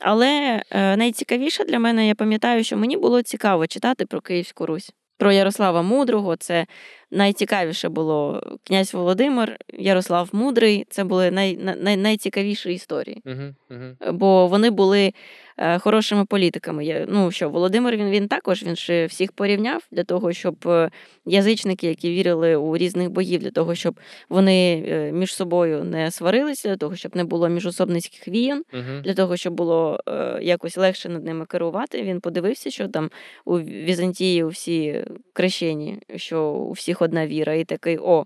Але 0.00 0.62
е, 0.70 0.96
найцікавіше 0.96 1.64
для 1.64 1.78
мене, 1.78 2.08
я 2.08 2.14
пам'ятаю, 2.14 2.64
що 2.64 2.76
мені 2.76 2.96
було 2.96 3.22
цікаво 3.22 3.66
читати 3.66 4.06
про 4.06 4.20
Київську 4.20 4.66
Русь, 4.66 4.92
про 5.18 5.32
Ярослава 5.32 5.82
Мудрого. 5.82 6.36
Це 6.36 6.66
найцікавіше 7.14 7.88
було 7.88 8.42
князь 8.64 8.94
Володимир, 8.94 9.56
Ярослав 9.72 10.28
Мудрий. 10.32 10.86
Це 10.90 11.04
були 11.04 11.30
най, 11.30 11.56
най, 11.80 11.96
найцікавіші 11.96 12.72
історії. 12.72 13.22
Мгм. 13.24 13.96
бо 14.12 14.46
вони 14.46 14.70
були 14.70 15.12
е, 15.58 15.78
хорошими 15.78 16.24
політиками. 16.24 16.84
Я, 16.84 17.06
ну 17.08 17.30
що, 17.30 17.48
Володимир 17.50 17.96
він, 17.96 18.10
він 18.10 18.28
також 18.28 18.62
він 18.62 18.76
ще 18.76 19.06
всіх 19.06 19.32
порівняв 19.32 19.82
для 19.92 20.04
того, 20.04 20.32
щоб 20.32 20.56
е, 20.66 20.90
язичники, 21.26 21.86
які 21.86 22.10
вірили 22.10 22.56
у 22.56 22.76
різних 22.76 23.10
богів, 23.10 23.40
для 23.40 23.50
того, 23.50 23.74
щоб 23.74 24.00
вони 24.28 24.84
е, 24.88 25.12
між 25.12 25.34
собою 25.34 25.84
не 25.84 26.10
сварилися, 26.10 26.68
для 26.68 26.76
того, 26.76 26.96
щоб 26.96 27.16
не 27.16 27.24
було 27.24 27.48
міжособницьких 27.48 28.28
війн 28.28 28.62
Мгм. 28.72 29.02
для 29.04 29.14
того, 29.14 29.36
щоб 29.36 29.54
було 29.54 30.00
е, 30.08 30.38
якось 30.42 30.76
легше 30.76 31.08
над 31.08 31.24
ними 31.24 31.46
керувати. 31.46 32.02
Він 32.02 32.20
подивився, 32.20 32.70
що 32.70 32.88
там 32.88 33.10
у 33.44 33.58
Візантії 33.60 34.44
всі 34.44 35.04
крещені, 35.32 35.98
що 36.16 36.44
у 36.44 36.72
всіх 36.72 37.02
одна 37.04 37.26
віра, 37.26 37.54
і 37.54 37.64
такий 37.64 37.98
о, 37.98 38.24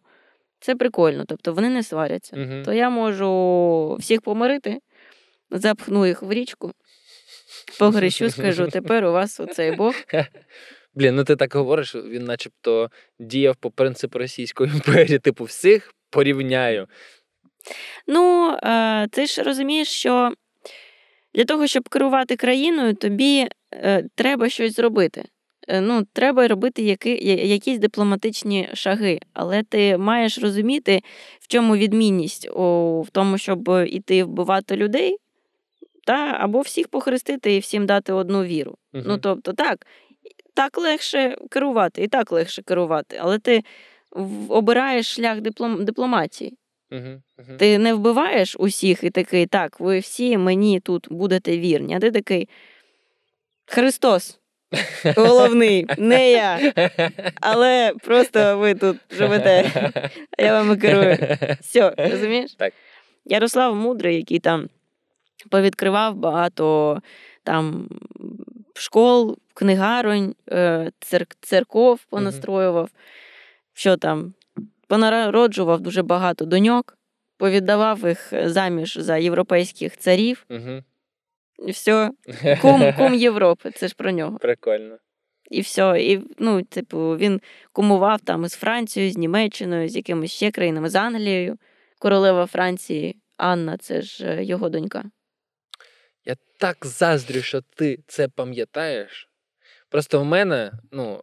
це 0.61 0.77
прикольно. 0.77 1.25
Тобто 1.29 1.53
вони 1.53 1.69
не 1.69 1.83
сваряться. 1.83 2.37
Мгм. 2.37 2.63
То 2.65 2.73
я 2.73 2.91
можу 2.91 3.97
всіх 4.01 4.21
помирити, 4.21 4.79
запхну 5.51 6.07
їх 6.07 6.23
в 6.23 6.33
річку, 6.33 6.73
погрещу, 7.79 8.31
скажу, 8.31 8.69
тепер 8.69 9.05
у 9.05 9.13
вас 9.13 9.41
оцей 9.41 9.73
Бог. 9.73 9.95
Блін, 10.95 11.15
ну 11.15 11.25
ти 11.25 11.37
так 11.37 11.55
говориш, 11.55 11.95
він 11.95 12.25
начебто 12.25 12.91
діяв 13.19 13.57
по 13.57 13.71
принципу 13.71 14.19
Російської 14.19 14.71
імперії, 14.71 15.19
типу, 15.19 15.45
всіх 15.45 15.95
порівняю. 16.11 16.87
Ну, 18.07 18.57
е, 18.63 19.09
ти 19.09 19.27
ж 19.27 19.43
розумієш, 19.43 19.89
що 19.89 20.33
для 21.35 21.45
того, 21.45 21.67
щоб 21.67 21.89
керувати 21.89 22.37
країною, 22.37 22.95
тобі 22.95 23.49
е, 23.75 24.05
треба 24.15 24.49
щось 24.49 24.77
зробити. 24.77 25.25
Е, 25.69 25.81
Ну, 25.81 26.05
треба 26.13 26.49
робити 26.49 26.83
які, 26.83 27.11
якісь 27.49 27.79
дипломатичні 27.79 28.69
шаги, 28.75 29.21
але 29.33 29.63
ти 29.63 29.99
маєш 29.99 30.39
розуміти, 30.39 31.01
в 31.41 31.47
чому 31.49 31.77
відмінність 31.77 32.49
у 32.51 33.03
в 33.03 33.11
тому, 33.11 33.39
щоб 33.39 33.71
іти 33.87 34.25
вбивати 34.25 34.77
людей, 34.77 35.17
та 36.07 36.37
або 36.41 36.61
всіх 36.61 36.89
похрестити 36.89 37.55
і 37.55 37.59
всім 37.59 37.87
дати 37.87 38.13
одну 38.13 38.45
віру. 38.45 38.75
Мгм. 38.93 39.05
Ну, 39.07 39.19
тобто, 39.19 39.53
так, 39.53 39.87
так 40.55 40.79
легше 40.79 41.37
керувати, 41.51 42.03
і 42.03 42.09
так 42.09 42.33
легше 42.33 42.63
керувати, 42.63 43.19
але 43.21 43.39
ти 43.39 43.63
обираєш 44.49 45.15
шлях 45.15 45.41
диплом, 45.41 45.85
дипломатії. 45.85 46.59
Мгм. 46.91 47.23
Мгм. 47.39 47.57
Ти 47.59 47.79
не 47.79 47.95
вбиваєш 47.95 48.57
усіх 48.59 49.05
і 49.05 49.11
такий, 49.11 49.47
так, 49.47 49.81
ви 49.81 49.99
всі 49.99 50.39
мені 50.39 50.81
тут 50.81 51.07
будете 51.11 51.59
вірні. 51.59 51.95
А 51.95 51.99
ти 52.01 52.11
такий 52.11 52.49
Христос. 53.67 54.41
Головний, 55.17 55.87
не 55.99 56.31
я. 56.33 56.73
Але 57.41 57.93
просто 58.05 58.59
ви 58.59 58.75
тут 58.75 58.97
живете, 59.11 59.71
а 60.39 60.43
я 60.43 60.53
вами 60.53 60.77
керую. 60.77 61.19
Все, 61.61 61.95
розумієш? 61.97 62.55
Так. 62.55 62.73
Ярослав 63.25 63.77
Мудрий, 63.77 64.17
який 64.17 64.39
там 64.39 64.69
повідкривав 65.51 66.15
багато 66.15 66.99
там 67.45 67.89
школ, 68.75 69.39
книгаронь, 69.55 70.35
е, 70.53 70.91
цер- 71.01 71.27
церков 71.41 72.01
понастроював. 72.11 72.91
Що 73.75 73.97
там? 73.97 74.35
Понароджував 74.89 75.81
дуже 75.81 76.03
багато 76.03 76.45
доньок, 76.45 76.99
повіддавав 77.37 78.09
їх 78.09 78.33
заміж 78.45 78.97
за 79.01 79.17
європейських 79.17 79.97
царів. 79.97 80.45
Все, 81.59 82.11
кум, 82.63 82.93
кум 82.93 83.15
Європи, 83.15 83.71
це 83.71 83.89
ж 83.89 83.95
про 83.95 84.11
нього. 84.11 84.39
Прикольно. 84.39 84.99
І 85.51 85.61
все. 85.61 86.03
І, 86.03 86.21
ну, 86.39 86.63
типу, 86.63 87.17
він 87.17 87.41
кумував 87.73 88.21
там 88.21 88.45
із 88.45 88.53
Францією, 88.53 89.13
з 89.13 89.17
Німеччиною, 89.17 89.89
з 89.89 89.97
якимись 89.97 90.33
ще 90.33 90.51
країнами, 90.51 90.89
з 90.89 90.95
Англією. 90.95 91.59
Королева 91.99 92.47
Франції 92.47 93.17
Анна, 93.37 93.77
це 93.77 94.03
ж 94.03 94.27
е, 94.27 94.45
його 94.45 94.69
донька. 94.69 95.05
Я 96.25 96.35
так 96.59 96.77
заздрю, 96.87 97.43
що 97.43 97.61
ти 97.61 97.99
це 98.07 98.29
пам'ятаєш. 98.29 99.29
Просто 99.89 100.21
в 100.21 100.25
мене, 100.25 100.73
ну, 100.91 101.23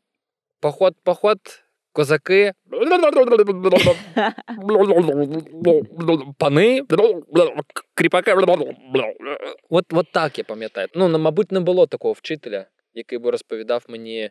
поход, 0.59 0.95
поход, 1.03 1.39
козаки. 1.95 2.53
Пани, 6.37 6.81
кріпаки. 7.93 8.33
От, 9.69 9.85
от 9.93 10.11
так 10.11 10.37
я 10.37 10.43
пам'ятаю. 10.43 10.87
Ну, 10.95 11.19
мабуть, 11.19 11.51
не 11.51 11.59
було 11.59 11.87
такого 11.87 12.11
вчителя, 12.13 12.65
який 12.93 13.19
би 13.19 13.31
розповідав 13.31 13.85
мені 13.87 14.29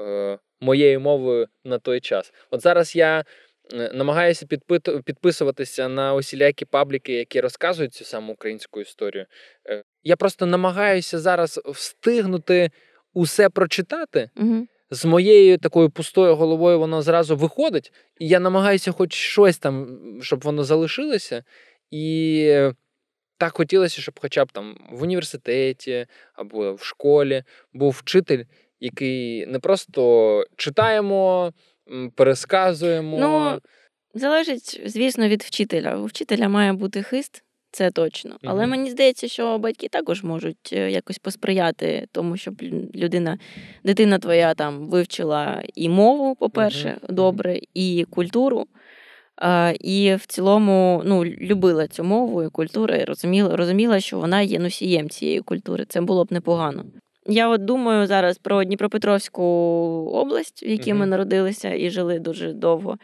е, 0.00 0.38
моєю 0.60 1.00
мовою 1.00 1.46
на 1.64 1.78
той 1.78 2.00
час. 2.00 2.32
От 2.50 2.60
зараз 2.60 2.96
я 2.96 3.24
е, 3.74 3.90
намагаюся 3.94 4.46
підпит- 4.46 5.02
підписуватися 5.02 5.88
на 5.88 6.14
усілякі 6.14 6.64
пабліки, 6.64 7.12
які 7.12 7.40
розказують 7.40 7.94
цю 7.94 8.04
саму 8.04 8.32
українську 8.32 8.80
історію. 8.80 9.26
Е, 9.70 9.82
я 10.02 10.16
просто 10.16 10.46
намагаюся 10.46 11.18
зараз 11.18 11.60
встигнути 11.64 12.70
усе 13.14 13.48
прочитати. 13.48 14.30
Угу. 14.36 14.66
З 14.90 15.04
моєю 15.04 15.58
такою 15.58 15.90
пустою 15.90 16.36
головою 16.36 16.78
воно 16.78 17.02
зразу 17.02 17.36
виходить, 17.36 17.92
і 18.18 18.28
я 18.28 18.40
намагаюся 18.40 18.92
хоч 18.92 19.14
щось 19.14 19.58
там, 19.58 19.98
щоб 20.22 20.44
воно 20.44 20.64
залишилося. 20.64 21.44
І 21.90 22.70
так 23.38 23.56
хотілося, 23.56 24.02
щоб 24.02 24.20
хоча 24.20 24.44
б 24.44 24.52
там 24.52 24.76
в 24.90 25.02
університеті 25.02 26.06
або 26.34 26.74
в 26.74 26.82
школі 26.82 27.42
був 27.72 27.90
вчитель, 27.90 28.44
який 28.80 29.46
не 29.46 29.58
просто 29.58 30.44
читаємо, 30.56 31.52
пересказуємо. 32.14 33.18
Ну, 33.20 33.60
Залежить, 34.14 34.80
звісно, 34.84 35.28
від 35.28 35.42
вчителя. 35.42 35.96
У 35.96 36.04
вчителя 36.04 36.48
має 36.48 36.72
бути 36.72 37.02
хист, 37.02 37.44
це 37.70 37.90
точно. 37.90 38.36
Але 38.44 38.66
мені 38.66 38.90
здається, 38.90 39.28
що 39.28 39.58
батьки 39.58 39.88
також 39.88 40.22
можуть 40.22 40.70
е, 40.72 40.90
якось 40.90 41.18
посприяти 41.18 42.06
тому, 42.12 42.36
щоб 42.36 42.62
людина, 42.94 43.38
дитина 43.84 44.18
твоя 44.18 44.54
там 44.54 44.88
вивчила 44.88 45.62
і 45.74 45.88
мову, 45.88 46.34
по-перше, 46.34 46.88
мгм. 46.88 47.16
добре, 47.16 47.60
і 47.74 48.06
культуру. 48.10 48.66
А, 49.36 49.72
і 49.80 50.14
в 50.14 50.26
цілому 50.26 51.02
ну, 51.04 51.24
любила 51.24 51.86
цю 51.86 52.04
мову 52.04 52.42
і 52.42 52.48
культуру, 52.48 52.94
і 52.94 53.04
розуміла, 53.04 53.56
розуміла, 53.56 54.00
що 54.00 54.18
вона 54.18 54.40
є 54.40 54.58
носієм 54.58 55.10
цієї 55.10 55.40
культури. 55.40 55.84
Це 55.88 56.00
було 56.00 56.24
б 56.24 56.32
непогано. 56.32 56.84
Я 57.26 57.48
от 57.48 57.64
думаю 57.64 58.06
зараз 58.06 58.38
про 58.38 58.64
Дніпропетровську 58.64 59.42
область, 60.14 60.62
в 60.62 60.68
якій 60.68 60.94
ми 60.94 61.06
народилися 61.06 61.74
і 61.74 61.90
жили 61.90 62.18
дуже 62.18 62.52
довго. 62.52 62.98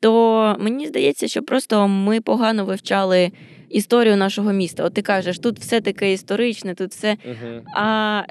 То 0.00 0.56
мені 0.60 0.86
здається, 0.86 1.28
що 1.28 1.42
просто 1.42 1.88
ми 1.88 2.20
погано 2.20 2.64
вивчали 2.64 3.32
історію 3.68 4.16
нашого 4.16 4.52
міста. 4.52 4.84
От 4.84 4.94
ти 4.94 5.02
кажеш, 5.02 5.38
тут 5.38 5.58
все 5.58 5.80
таке 5.80 6.12
історичне, 6.12 6.74
тут 6.74 6.90
все. 6.90 7.16
Угу. 7.24 7.64
А 7.76 8.22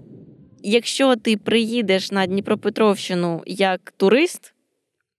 якщо 0.63 1.15
ти 1.15 1.37
приїдеш 1.37 2.11
на 2.11 2.25
Дніпропетровщину 2.25 3.43
як 3.45 3.93
турист, 3.97 4.53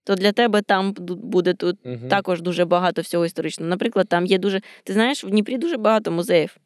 то 0.05 0.15
для 0.15 0.33
тебе 0.33 0.63
там 0.63 0.95
буде 1.09 1.55
тут 1.55 1.77
Угу. 1.85 2.09
також 2.11 2.43
дуже 2.43 2.65
багато 2.65 3.03
всього 3.03 3.27
історичного. 3.27 3.71
Наприклад, 3.71 4.09
там 4.09 4.27
є 4.27 4.39
дуже. 4.39 4.61
Ти 4.85 4.93
знаєш, 4.93 5.25
в 5.25 5.31
Дніпрі 5.31 5.59
дуже 5.59 5.77
багато 5.77 6.11
музеїв. 6.11 6.57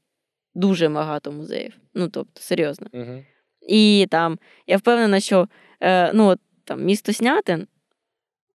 Дуже 0.54 0.88
багато 0.88 1.32
музеїв. 1.32 1.72
Ну, 1.94 2.08
тобто, 2.08 2.40
серйозно. 2.40 2.86
Угу. 2.92 3.24
І 3.68 4.06
там 4.10 4.38
я 4.66 4.76
впевнена, 4.76 5.20
що 5.20 5.48
е, 5.80 6.12
ну, 6.12 6.26
от, 6.26 6.40
там, 6.64 6.84
місто 6.84 7.12
Снятин, 7.12 7.66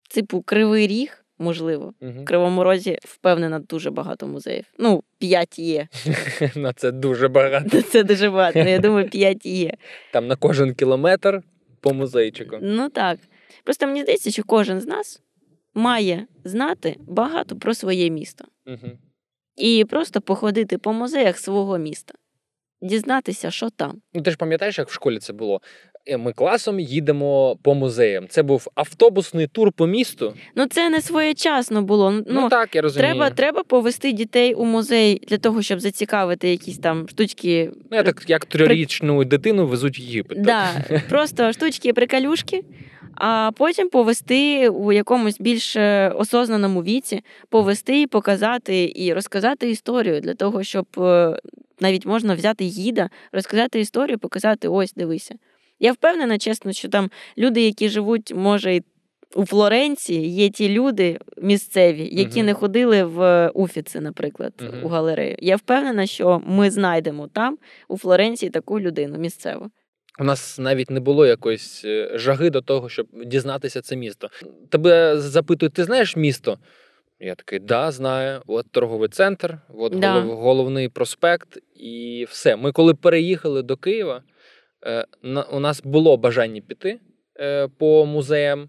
типу, 0.08 0.42
Кривий 0.42 0.86
Ріг, 0.86 1.24
можливо. 1.38 1.94
Угу. 2.00 2.22
В 2.22 2.24
Кривому 2.24 2.64
Розі 2.64 2.98
впевнена 3.04 3.58
дуже 3.58 3.90
багато 3.90 4.26
музеїв. 4.26 4.64
Ну, 4.78 5.02
п'ять 5.18 5.58
є. 5.58 5.88
На 6.54 6.72
це 6.72 6.92
дуже 6.92 7.28
багато. 7.28 7.82
Це 7.82 8.02
дуже 8.04 8.30
багато. 8.30 8.58
Ну, 8.58 8.70
я 8.70 8.78
думаю, 8.78 9.08
п'ять 9.10 9.46
є. 9.46 9.74
Там 10.12 10.26
на 10.26 10.36
кожен 10.36 10.74
кілометр 10.74 11.42
по 11.80 11.94
музейчику. 11.94 12.56
Ну 12.62 12.88
так. 12.88 13.18
Просто 13.64 13.86
мені 13.86 14.02
здається, 14.02 14.30
що 14.30 14.42
кожен 14.44 14.80
з 14.80 14.86
нас 14.86 15.22
має 15.74 16.26
знати 16.44 16.96
багато 17.00 17.56
про 17.56 17.74
своє 17.74 18.10
місто. 18.10 18.44
Угу. 18.66 18.90
І 19.56 19.84
просто 19.84 20.20
походити 20.20 20.78
по 20.78 20.92
музеях 20.92 21.38
свого 21.38 21.78
міста, 21.78 22.14
дізнатися, 22.82 23.50
що 23.50 23.70
там. 23.70 24.02
Ну, 24.14 24.22
ти 24.22 24.30
ж 24.30 24.36
пам'ятаєш, 24.36 24.78
як 24.78 24.88
в 24.88 24.92
школі 24.92 25.18
це 25.18 25.32
було? 25.32 25.60
Е, 26.08 26.16
Ми 26.16 26.32
класом 26.32 26.80
їдемо 26.80 27.56
по 27.62 27.74
музеям. 27.74 28.26
Це 28.28 28.42
був 28.42 28.68
автобусний 28.74 29.46
тур 29.46 29.72
по 29.72 29.86
місту. 29.86 30.34
Ну, 30.54 30.66
це 30.66 30.90
не 30.90 31.00
своєчасно 31.00 31.82
було. 31.82 32.10
Ну, 32.10 32.22
Ну, 32.26 32.48
так, 32.48 32.74
я 32.74 32.82
розумію. 32.82 33.12
треба, 33.12 33.30
треба 33.30 33.62
повести 33.62 34.12
дітей 34.12 34.54
у 34.54 34.64
музей 34.64 35.22
для 35.28 35.38
того, 35.38 35.62
щоб 35.62 35.80
зацікавити 35.80 36.48
якісь 36.48 36.78
там 36.78 37.08
штучки. 37.08 37.70
Ну, 37.90 37.96
я 37.96 38.02
так 38.02 38.24
як 38.28 38.44
трирічну 38.44 39.24
дитину 39.24 39.66
везуть 39.66 39.98
в 39.98 40.00
Єгипет. 40.00 40.42
Да, 40.42 40.64
просто 41.08 41.52
штучки 41.52 41.92
прикалюшки, 41.92 42.64
а 43.14 43.50
потім 43.56 43.88
повести 43.88 44.68
у 44.68 44.92
якомусь 44.92 45.40
більш 45.40 45.76
е, 45.76 46.12
осознаному 46.16 46.82
віці, 46.82 47.20
повести 47.48 48.00
і 48.02 48.06
показати 48.06 48.92
і 48.96 49.12
розказати 49.14 49.70
історію 49.70 50.20
для 50.20 50.34
того, 50.34 50.62
щоб 50.62 50.86
е, 50.98 51.38
навіть 51.80 52.06
можна 52.06 52.34
взяти 52.34 52.64
гіда, 52.64 53.08
розказати 53.32 53.80
історію, 53.80 54.18
показати: 54.18 54.68
ось, 54.68 54.94
дивися. 54.94 55.34
Я 55.80 55.92
впевнена, 55.92 56.38
чесно, 56.38 56.72
що 56.72 56.88
там 56.88 57.10
люди, 57.38 57.60
які 57.60 57.88
живуть, 57.88 58.32
може, 58.34 58.74
і 58.74 58.82
у 59.34 59.44
Флоренції, 59.46 60.28
є 60.28 60.50
ті 60.50 60.68
люди 60.68 61.18
місцеві, 61.42 62.08
які 62.12 62.38
Мгм. 62.38 62.46
не 62.46 62.54
ходили 62.54 63.04
в 63.04 63.48
Уфіци, 63.54 64.00
наприклад, 64.00 64.52
Мгм. 64.60 64.84
у 64.84 64.88
галерею. 64.88 65.36
Я 65.38 65.56
впевнена, 65.56 66.06
що 66.06 66.42
ми 66.46 66.70
знайдемо 66.70 67.28
там, 67.28 67.58
у 67.88 67.98
Флоренції, 67.98 68.50
таку 68.50 68.80
людину 68.80 69.18
місцеву. 69.18 69.70
У 70.20 70.24
нас 70.24 70.58
навіть 70.58 70.90
не 70.90 71.00
було 71.00 71.26
якоїсь 71.26 71.82
е, 71.84 72.10
жаги 72.14 72.50
до 72.50 72.60
того, 72.60 72.88
щоб 72.88 73.06
дізнатися 73.24 73.80
це 73.80 73.96
місто. 73.96 74.28
Тебе 74.68 75.20
запитують, 75.20 75.72
ти 75.74 75.84
знаєш 75.84 76.16
місто? 76.16 76.58
Я 77.20 77.34
такий, 77.34 77.58
да, 77.58 77.90
знаю. 77.90 78.42
От 78.46 78.66
торговий 78.70 79.08
центр, 79.08 79.58
от 79.78 79.98
Да. 79.98 80.14
голов- 80.20 80.36
головний 80.36 80.88
проспект, 80.88 81.58
і 81.76 82.26
все. 82.30 82.56
Ми 82.56 82.72
коли 82.72 82.94
переїхали 82.94 83.62
до 83.62 83.76
Києва, 83.76 84.16
е, 84.16 84.22
у 85.52 85.60
нас 85.60 85.82
було 85.82 86.16
бажання 86.16 86.60
піти 86.60 87.00
е, 87.40 87.68
по 87.68 88.06
музеям. 88.06 88.68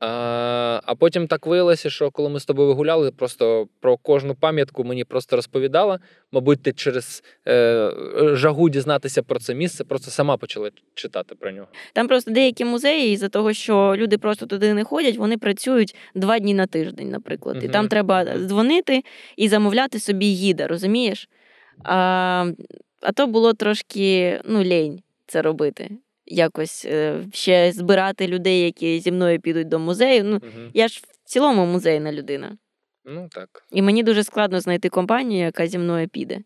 А, 0.00 0.94
потім 0.98 1.26
так 1.26 1.46
виявилося, 1.46 1.90
що 1.90 2.10
коли 2.10 2.28
ми 2.28 2.40
з 2.40 2.44
тобою 2.44 2.74
гуляли, 2.74 3.10
просто 3.10 3.68
про 3.80 3.96
кожну 3.96 4.34
пам'ятку 4.34 4.84
мені 4.84 5.04
просто 5.04 5.36
розповідала. 5.36 5.98
Мабуть, 6.32 6.62
ти 6.62 6.72
через 6.72 7.22
е, 7.48 7.92
жагу 8.32 8.68
дізнатися 8.68 9.22
про 9.22 9.38
це 9.38 9.54
місце, 9.54 9.84
просто 9.84 10.10
сама 10.10 10.36
почала 10.36 10.70
читати 10.94 11.34
про 11.34 11.50
нього. 11.50 11.68
Там 11.92 12.08
просто 12.08 12.30
деякі 12.30 12.64
музеї, 12.64 13.12
із-за 13.12 13.28
того, 13.28 13.52
що 13.52 13.94
люди 13.96 14.18
просто 14.18 14.46
туди 14.46 14.74
не 14.74 14.84
ходять, 14.84 15.16
вони 15.16 15.38
працюють 15.38 15.96
два 16.14 16.38
дні 16.38 16.54
на 16.54 16.66
тиждень, 16.66 17.10
наприклад. 17.10 17.64
І 17.64 17.68
там 17.68 17.88
треба 17.88 18.24
дзвонити 18.38 19.02
і 19.36 19.48
замовляти 19.48 20.00
собі 20.00 20.32
гіда, 20.32 20.66
розумієш? 20.66 21.28
А, 21.84 22.46
а 23.00 23.12
то 23.12 23.26
було 23.26 23.52
трошки 23.52 24.40
ну, 24.44 24.64
лень 24.64 25.00
це 25.30 25.42
робити. 25.42 25.90
Якось 26.26 26.84
е, 26.84 27.26
ще 27.32 27.72
збирати 27.72 28.26
людей, 28.28 28.60
які 28.64 29.00
зі 29.00 29.12
мною 29.12 29.40
підуть 29.40 29.68
до 29.68 29.78
музею. 29.78 30.24
Ну, 30.24 30.36
Угу. 30.36 30.70
я 30.74 30.88
ж 30.88 31.02
в 31.24 31.28
цілому 31.28 31.66
музейна 31.66 32.12
людина. 32.12 32.56
Ну 33.04 33.28
так, 33.30 33.48
І 33.72 33.82
мені 33.82 34.02
дуже 34.02 34.24
складно 34.24 34.60
знайти 34.60 34.88
компанію, 34.88 35.40
яка 35.44 35.66
зі 35.66 35.78
мною 35.78 36.08
піде. 36.08 36.38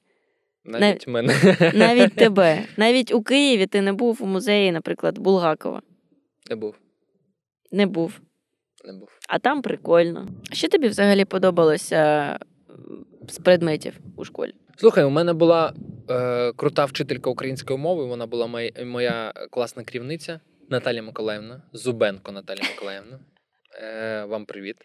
навіть 0.65 1.07
мене. 1.09 1.35
Навіть 1.75 2.15
тебе. 2.15 2.63
Навіть 2.77 3.13
у 3.15 3.23
Києві 3.23 3.67
ти 3.67 3.81
не 3.81 3.93
був 3.93 4.19
у 4.23 4.27
музеї, 4.27 4.73
наприклад, 4.73 5.19
Булгакова. 5.19 5.83
Не 6.51 6.57
був. 6.57 6.75
Не 7.73 7.87
був. 7.87 8.21
Не 8.85 8.93
був. 8.93 9.09
А 9.29 9.39
там 9.39 9.63
прикольно. 9.63 10.29
Що 10.53 10.69
тобі 10.69 10.89
взагалі 10.89 11.25
подобалося 11.25 12.39
з 13.29 13.39
предметів 13.39 13.99
у 14.17 14.25
школі? 14.25 14.53
Слухай, 14.77 15.05
у 15.05 15.11
мене 15.11 15.33
була 15.33 15.75
е, 16.11 16.53
крута 16.53 16.85
вчителька 16.85 17.31
української 17.31 17.79
мови. 17.79 18.05
Вона 18.05 18.27
була 18.27 18.47
моя, 18.47 18.71
моя 18.85 19.33
класна 19.51 19.85
керівниця 19.85 20.41
Наталія 20.69 21.03
Миколаївна, 21.03 21.63
Зубенко 21.73 22.33
Наталія 22.33 22.65
Миколаївна. 22.75 23.19
Е, 23.83 24.25
вам 24.25 24.45
привіт. 24.45 24.77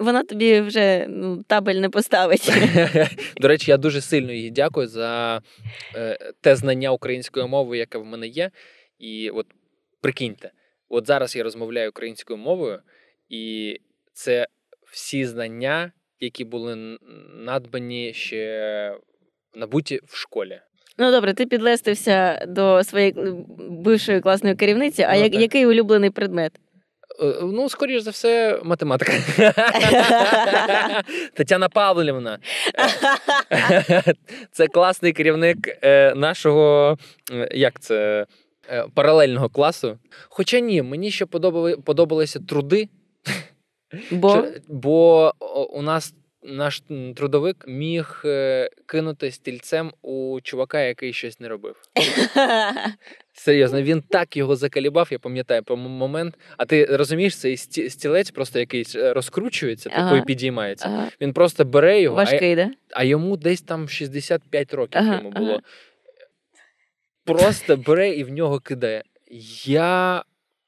Вона 0.00 0.24
тобі 0.24 0.60
вже 0.60 1.06
ну, 1.08 1.42
табель 1.42 1.74
не 1.74 1.88
поставить. 1.88 2.52
До 3.36 3.48
речі, 3.48 3.70
я 3.70 3.76
дуже 3.76 4.00
сильно 4.00 4.32
їй 4.32 4.50
дякую 4.50 4.86
за 4.86 5.42
е, 5.94 6.32
те 6.40 6.56
знання 6.56 6.92
української 6.92 7.46
мови, 7.46 7.78
яке 7.78 7.98
в 7.98 8.04
мене 8.04 8.26
є. 8.26 8.50
І 8.98 9.30
от 9.30 9.46
прикиньте, 10.00 10.50
от 10.88 11.06
зараз 11.06 11.36
я 11.36 11.42
розмовляю 11.42 11.90
українською 11.90 12.38
мовою, 12.38 12.80
і 13.28 13.76
це 14.12 14.46
всі 14.92 15.26
знання, 15.26 15.92
які 16.20 16.44
були 16.44 16.98
надбані 17.34 18.12
ще 18.14 18.98
набуті 19.56 20.00
в 20.06 20.16
школі. 20.16 20.60
Ну 20.98 21.10
добре, 21.10 21.34
ти 21.34 21.46
підлестився 21.46 22.44
до 22.48 22.84
своєї 22.84 23.14
бившої 23.70 24.20
класної 24.20 24.54
керівниці. 24.54 25.02
А 25.02 25.14
Ну, 25.14 25.22
як, 25.22 25.34
який 25.34 25.66
улюблений 25.66 26.10
предмет? 26.10 26.52
Е, 27.22 27.34
Ну, 27.42 27.68
скоріш 27.68 28.02
за 28.02 28.10
все, 28.10 28.60
математика. 28.64 29.12
Тетяна 31.34 31.68
Павлівна. 31.68 32.38
Це 34.52 34.66
класний 34.66 35.12
керівник 35.12 35.78
е, 35.82 36.14
нашого 36.14 36.98
е, 37.32 37.48
як 37.54 37.80
це, 37.80 38.26
е, 38.70 38.84
паралельного 38.94 39.48
класу. 39.48 39.98
Хоча 40.28 40.60
ні, 40.60 40.82
мені 40.82 41.10
ще 41.10 41.26
подобали, 41.26 41.76
подобалися 41.76 42.40
труди, 42.48 42.88
Бо 44.10 44.44
бо 44.68 45.32
у 45.70 45.82
нас 45.82 46.14
наш 46.46 46.82
трудовик 47.16 47.64
міг 47.68 48.22
е, 48.24 48.70
кинути 48.86 49.30
стільцем 49.30 49.92
у 50.02 50.40
чувака, 50.42 50.80
який 50.82 51.12
щось 51.12 51.40
не 51.40 51.48
робив. 51.48 51.76
Серйозно, 53.32 53.82
він 53.82 54.02
так 54.02 54.36
його 54.36 54.56
закалібав, 54.56 55.08
я 55.10 55.18
пам'ятаю 55.18 55.62
по 55.62 55.76
момент. 55.76 56.34
А 56.56 56.64
ти 56.64 56.84
розумієш, 56.84 57.36
цей 57.36 57.56
стілець 57.90 58.30
просто 58.30 58.58
якийсь 58.58 58.96
е, 58.96 59.12
розкручується, 59.12 59.90
Ага. 59.92 60.10
типу 60.10 60.22
і 60.22 60.26
підіймається. 60.26 60.88
Ага, 60.88 61.08
Він 61.20 61.32
просто 61.32 61.64
бере 61.64 62.00
його, 62.00 62.16
а, 62.18 62.54
да? 62.54 62.70
а 62.90 63.04
йому 63.04 63.36
десь 63.36 63.62
там 63.62 63.88
65 63.88 64.74
років 64.74 65.00
Ага, 65.00 65.16
йому 65.16 65.30
було. 65.30 65.50
ага. 65.50 65.60
Просто 67.24 67.76
бере 67.76 68.10
і 68.10 68.24
в 68.24 68.30
нього 68.30 68.60
кидає. 68.60 69.02
Я 69.64 70.24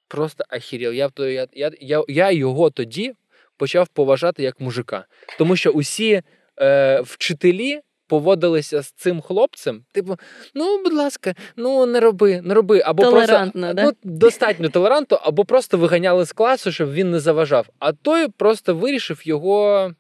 просто 0.09 0.45
ахіріл. 0.49 0.93
Я, 0.93 1.11
я, 1.19 1.47
я, 1.53 1.71
я, 1.81 2.05
я 2.09 2.31
його 2.31 2.71
тоді 2.71 3.15
почав 3.59 3.89
поважати 3.89 4.43
як 4.43 4.61
мужика. 4.61 5.05
Тому 5.39 5.57
що 5.57 5.71
усі 5.71 6.23
е, 6.61 7.01
вчителі 7.01 7.81
поводилися 8.09 8.83
з 8.83 8.93
цим 8.93 9.21
хлопцем, 9.21 9.85
типу, 9.93 10.17
ну, 10.55 10.83
будь 10.83 10.93
ласка, 10.93 11.35
ну 11.57 11.87
не 11.87 12.01
роби, 12.01 12.41
не 12.41 12.55
роби. 12.55 12.83
Або 12.85 13.03
Толерантно, 13.03 13.61
просто, 13.61 13.75
да? 13.75 13.85
ну, 13.85 13.93
достатньо 14.03 14.69
толерантно, 14.69 15.21
або 15.23 15.45
просто 15.45 15.79
виганяли 15.79 16.25
з 16.25 16.33
класу, 16.33 16.73
щоб 16.73 16.93
він 16.93 17.11
не 17.11 17.21
заважав. 17.21 17.67
А 17.79 17.93
той 17.93 18.29
просто 18.29 18.75
вирішив 18.75 19.21
його 19.25 19.91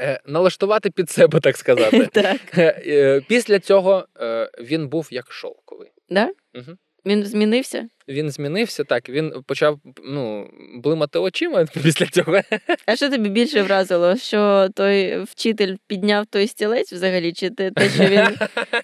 е, 0.00 0.20
налаштувати 0.26 0.90
під 0.90 1.10
себе, 1.10 1.40
так 1.40 1.56
сказати. 1.56 2.08
Так. 2.12 2.58
Е, 2.58 2.82
е, 2.86 3.20
Після 3.28 3.58
цього 3.58 4.06
е, 4.20 4.50
він 4.60 4.88
був 4.88 5.08
як 5.10 5.32
шовковий. 5.32 5.88
Да? 6.08 6.30
Мгм. 6.54 6.78
Він 7.06 7.24
змінився? 7.24 7.88
Він 8.10 8.30
змінився 8.30 8.84
так. 8.84 9.08
Він 9.08 9.32
почав 9.46 9.80
ну, 10.04 10.50
блимати 10.74 11.18
очима 11.18 11.64
після 11.82 12.06
цього. 12.06 12.40
А 12.86 12.96
що 12.96 13.10
тобі 13.10 13.28
більше 13.28 13.62
вразило? 13.62 14.16
Що 14.16 14.68
той 14.74 15.22
вчитель 15.22 15.76
підняв 15.86 16.26
той 16.26 16.46
стілець 16.46 16.92
взагалі, 16.92 17.32
чи 17.32 17.50
те, 17.50 17.70
те, 17.70 17.88
що 17.88 18.04
він, 18.04 18.26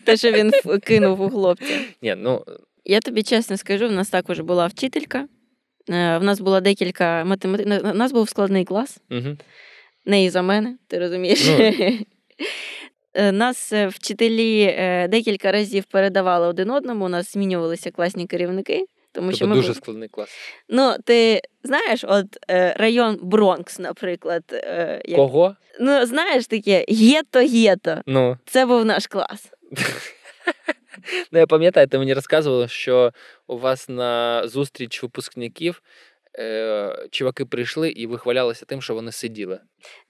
те, 0.04 0.16
що 0.16 0.32
він 0.32 0.52
кинув 0.82 1.20
у 1.20 1.30
хлопця? 1.30 1.80
Ні, 2.02 2.14
ну 2.18 2.44
Я 2.84 3.00
тобі 3.00 3.22
чесно 3.22 3.56
скажу, 3.56 3.88
в 3.88 3.92
нас 3.92 4.08
також 4.08 4.40
була 4.40 4.66
вчителька. 4.66 5.18
Е, 5.90 6.18
В 6.18 6.24
нас 6.24 6.40
було 6.40 6.60
декілька 6.60 7.24
математик. 7.24 7.66
У 7.66 7.96
нас 7.96 8.12
був 8.12 8.28
складний 8.28 8.64
клас, 8.64 9.00
угу. 9.10 9.36
не 10.04 10.24
і 10.24 10.30
за 10.30 10.42
мене, 10.42 10.76
ти 10.86 10.98
розумієш. 10.98 11.46
Ну. 11.46 11.72
Е, 13.14 13.32
Нас 13.32 13.72
е, 13.72 13.86
вчителі 13.86 14.76
декілька 15.08 15.52
разів 15.52 15.84
передавали 15.84 16.46
один 16.46 16.70
одному, 16.70 17.04
у 17.04 17.08
нас 17.08 17.32
змінювалися 17.32 17.90
класні 17.90 18.26
керівники. 18.26 18.86
Тому 19.16 19.32
що 19.32 19.46
ми 19.46 19.56
дуже 19.56 19.74
складний 19.74 20.08
клас. 20.08 20.28
Ну, 20.68 20.96
ти 21.04 21.40
знаєш, 21.62 22.04
от 22.08 22.26
е, 22.50 22.74
район 22.78 23.18
Бронкс, 23.22 23.78
наприклад. 23.78 24.42
Е, 24.52 25.02
як... 25.04 25.16
Кого? 25.16 25.56
Ну, 25.80 26.06
знаєш 26.06 26.46
таке, 26.46 26.84
гето-гето. 26.88 28.02
Ну, 28.06 28.38
Це 28.46 28.66
був 28.66 28.84
наш 28.84 29.06
клас. 29.06 29.52
ну 31.32 31.38
я 31.38 31.46
пам'ятаю, 31.46 31.86
ти 31.86 31.98
мені 31.98 32.14
розказувала, 32.14 32.68
що 32.68 33.12
у 33.46 33.58
вас 33.58 33.88
на 33.88 34.42
зустріч 34.48 35.02
випускників 35.02 35.82
е, 36.38 37.06
чуваки 37.10 37.44
прийшли 37.44 37.90
і 37.90 38.06
вихвалялися 38.06 38.64
тим, 38.64 38.82
що 38.82 38.94
вони 38.94 39.12
сиділи. 39.12 39.60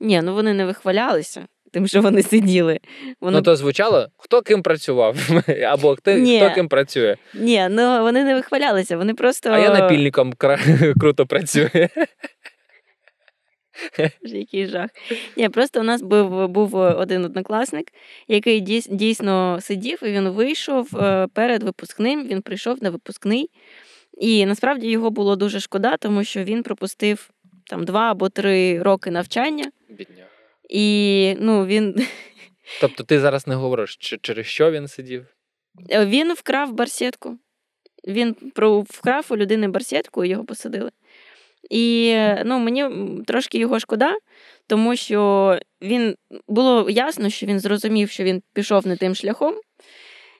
Ні, 0.00 0.22
ну 0.22 0.34
вони 0.34 0.54
не 0.54 0.66
вихвалялися, 0.66 1.46
тим, 1.72 1.86
що 1.86 2.00
вони 2.00 2.22
сиділи. 2.22 2.80
Вони... 3.20 3.36
Ну 3.36 3.42
то 3.42 3.56
звучало, 3.56 4.08
хто 4.16 4.42
ким 4.42 4.62
працював, 4.62 5.16
або 5.68 5.96
хто, 5.96 6.12
Ні. 6.12 6.40
хто 6.40 6.54
ким 6.54 6.68
працює. 6.68 7.16
Ні, 7.34 7.68
ну 7.70 8.02
вони 8.02 8.24
не 8.24 8.34
вихвалялися, 8.34 8.96
вони 8.96 9.14
просто. 9.14 9.50
А 9.50 9.58
я 9.58 9.70
напільником 9.70 10.32
кра- 10.32 10.94
круто 11.00 11.26
працюю. 11.26 11.70
Який 14.22 14.66
жах. 14.66 14.90
Ні, 15.36 15.48
просто 15.48 15.80
у 15.80 15.82
нас 15.82 16.02
був, 16.02 16.48
був 16.48 16.74
один 16.74 17.24
однокласник, 17.24 17.86
який 18.28 18.62
дійс- 18.62 18.94
дійсно 18.94 19.58
сидів, 19.60 19.98
і 20.02 20.12
він 20.12 20.28
вийшов 20.28 20.96
е, 20.96 21.26
перед 21.34 21.62
випускним, 21.62 22.26
він 22.28 22.42
прийшов 22.42 22.82
на 22.82 22.90
випускний. 22.90 23.50
І 24.18 24.46
насправді 24.46 24.90
його 24.90 25.10
було 25.10 25.36
дуже 25.36 25.60
шкода, 25.60 25.96
тому 25.96 26.24
що 26.24 26.44
він 26.44 26.62
пропустив 26.62 27.30
там 27.70 27.84
два 27.84 28.10
або 28.10 28.28
три 28.28 28.82
роки 28.82 29.10
навчання. 29.10 29.70
Бідня. 29.88 30.24
І 30.70 31.34
ну, 31.40 31.66
він, 31.66 32.06
Тобто 32.80 33.04
ти 33.04 33.20
зараз 33.20 33.46
не 33.46 33.54
говориш, 33.54 33.96
чи- 33.96 34.18
через 34.22 34.46
що 34.46 34.70
він 34.70 34.88
сидів? 34.88 35.26
він 35.90 36.32
вкрав 36.32 36.72
барсетку. 36.72 37.38
Він 38.08 38.36
вкрав 38.90 39.26
у 39.30 39.36
людини 39.36 39.68
барсетку 39.68 40.24
і 40.24 40.28
його 40.28 40.44
посадили. 40.44 40.90
І 41.70 42.16
ну, 42.44 42.58
мені 42.58 42.84
трошки 43.26 43.58
його 43.58 43.80
шкода, 43.80 44.16
тому 44.66 44.96
що 44.96 45.58
він 45.82 46.16
було 46.48 46.90
ясно, 46.90 47.30
що 47.30 47.46
він 47.46 47.60
зрозумів, 47.60 48.10
що 48.10 48.24
він 48.24 48.42
пішов 48.52 48.86
не 48.86 48.96
тим 48.96 49.14
шляхом, 49.14 49.54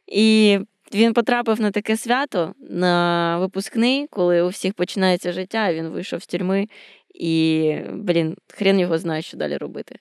і 0.07 0.59
він 0.95 1.13
потрапив 1.13 1.61
на 1.61 1.71
таке 1.71 1.97
свято 1.97 2.55
на 2.71 3.39
випускний, 3.39 4.07
коли 4.11 4.43
у 4.43 4.49
всіх 4.49 4.75
починається 4.75 5.33
життя, 5.33 5.73
він 5.73 5.89
вийшов 5.89 6.23
з 6.23 6.27
тюрми, 6.27 6.67
і, 7.15 7.75
блін, 7.93 8.37
хрен 8.49 8.81
його 8.81 8.99
знає, 8.99 9.23
що 9.23 9.37
далі 9.37 9.57
робити. 9.57 9.99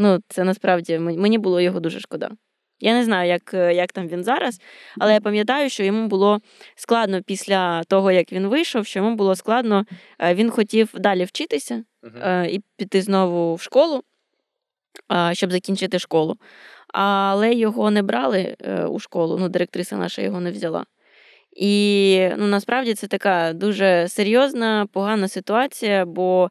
Ну, 0.00 0.18
це 0.28 0.44
насправді 0.44 0.98
мені 0.98 1.38
було 1.38 1.60
його 1.60 1.80
дуже 1.80 2.00
шкода. 2.00 2.30
Я 2.80 2.92
не 2.92 3.04
знаю, 3.04 3.28
як, 3.28 3.54
е, 3.54 3.74
як 3.74 3.92
там 3.92 4.08
він 4.08 4.24
зараз, 4.24 4.60
але 4.98 5.14
я 5.14 5.20
пам'ятаю, 5.20 5.70
що 5.70 5.84
йому 5.84 6.08
було 6.08 6.40
складно 6.76 7.22
після 7.22 7.84
того, 7.84 8.12
як 8.12 8.32
він 8.32 8.46
вийшов, 8.46 8.86
що 8.86 8.98
йому 8.98 9.14
було 9.14 9.36
складно. 9.36 9.84
е, 10.20 10.34
Він 10.34 10.50
хотів 10.50 10.90
далі 10.94 11.24
вчитися 11.24 11.84
е, 12.22 12.46
і 12.50 12.60
піти 12.76 13.02
знову 13.02 13.54
в 13.54 13.60
школу, 13.60 14.02
щоб 15.32 15.52
закінчити 15.52 15.98
школу. 15.98 16.36
Але 16.88 17.54
його 17.54 17.90
не 17.90 18.02
брали 18.02 18.56
у 18.88 18.98
школу, 18.98 19.38
ну, 19.38 19.48
директриса 19.48 19.96
наша 19.96 20.22
його 20.22 20.40
не 20.40 20.50
взяла. 20.50 20.84
І 21.56 22.28
ну, 22.36 22.46
насправді 22.46 22.94
це 22.94 23.06
така 23.06 23.52
дуже 23.52 24.08
серйозна, 24.08 24.86
погана 24.92 25.28
ситуація, 25.28 26.04
бо 26.04 26.50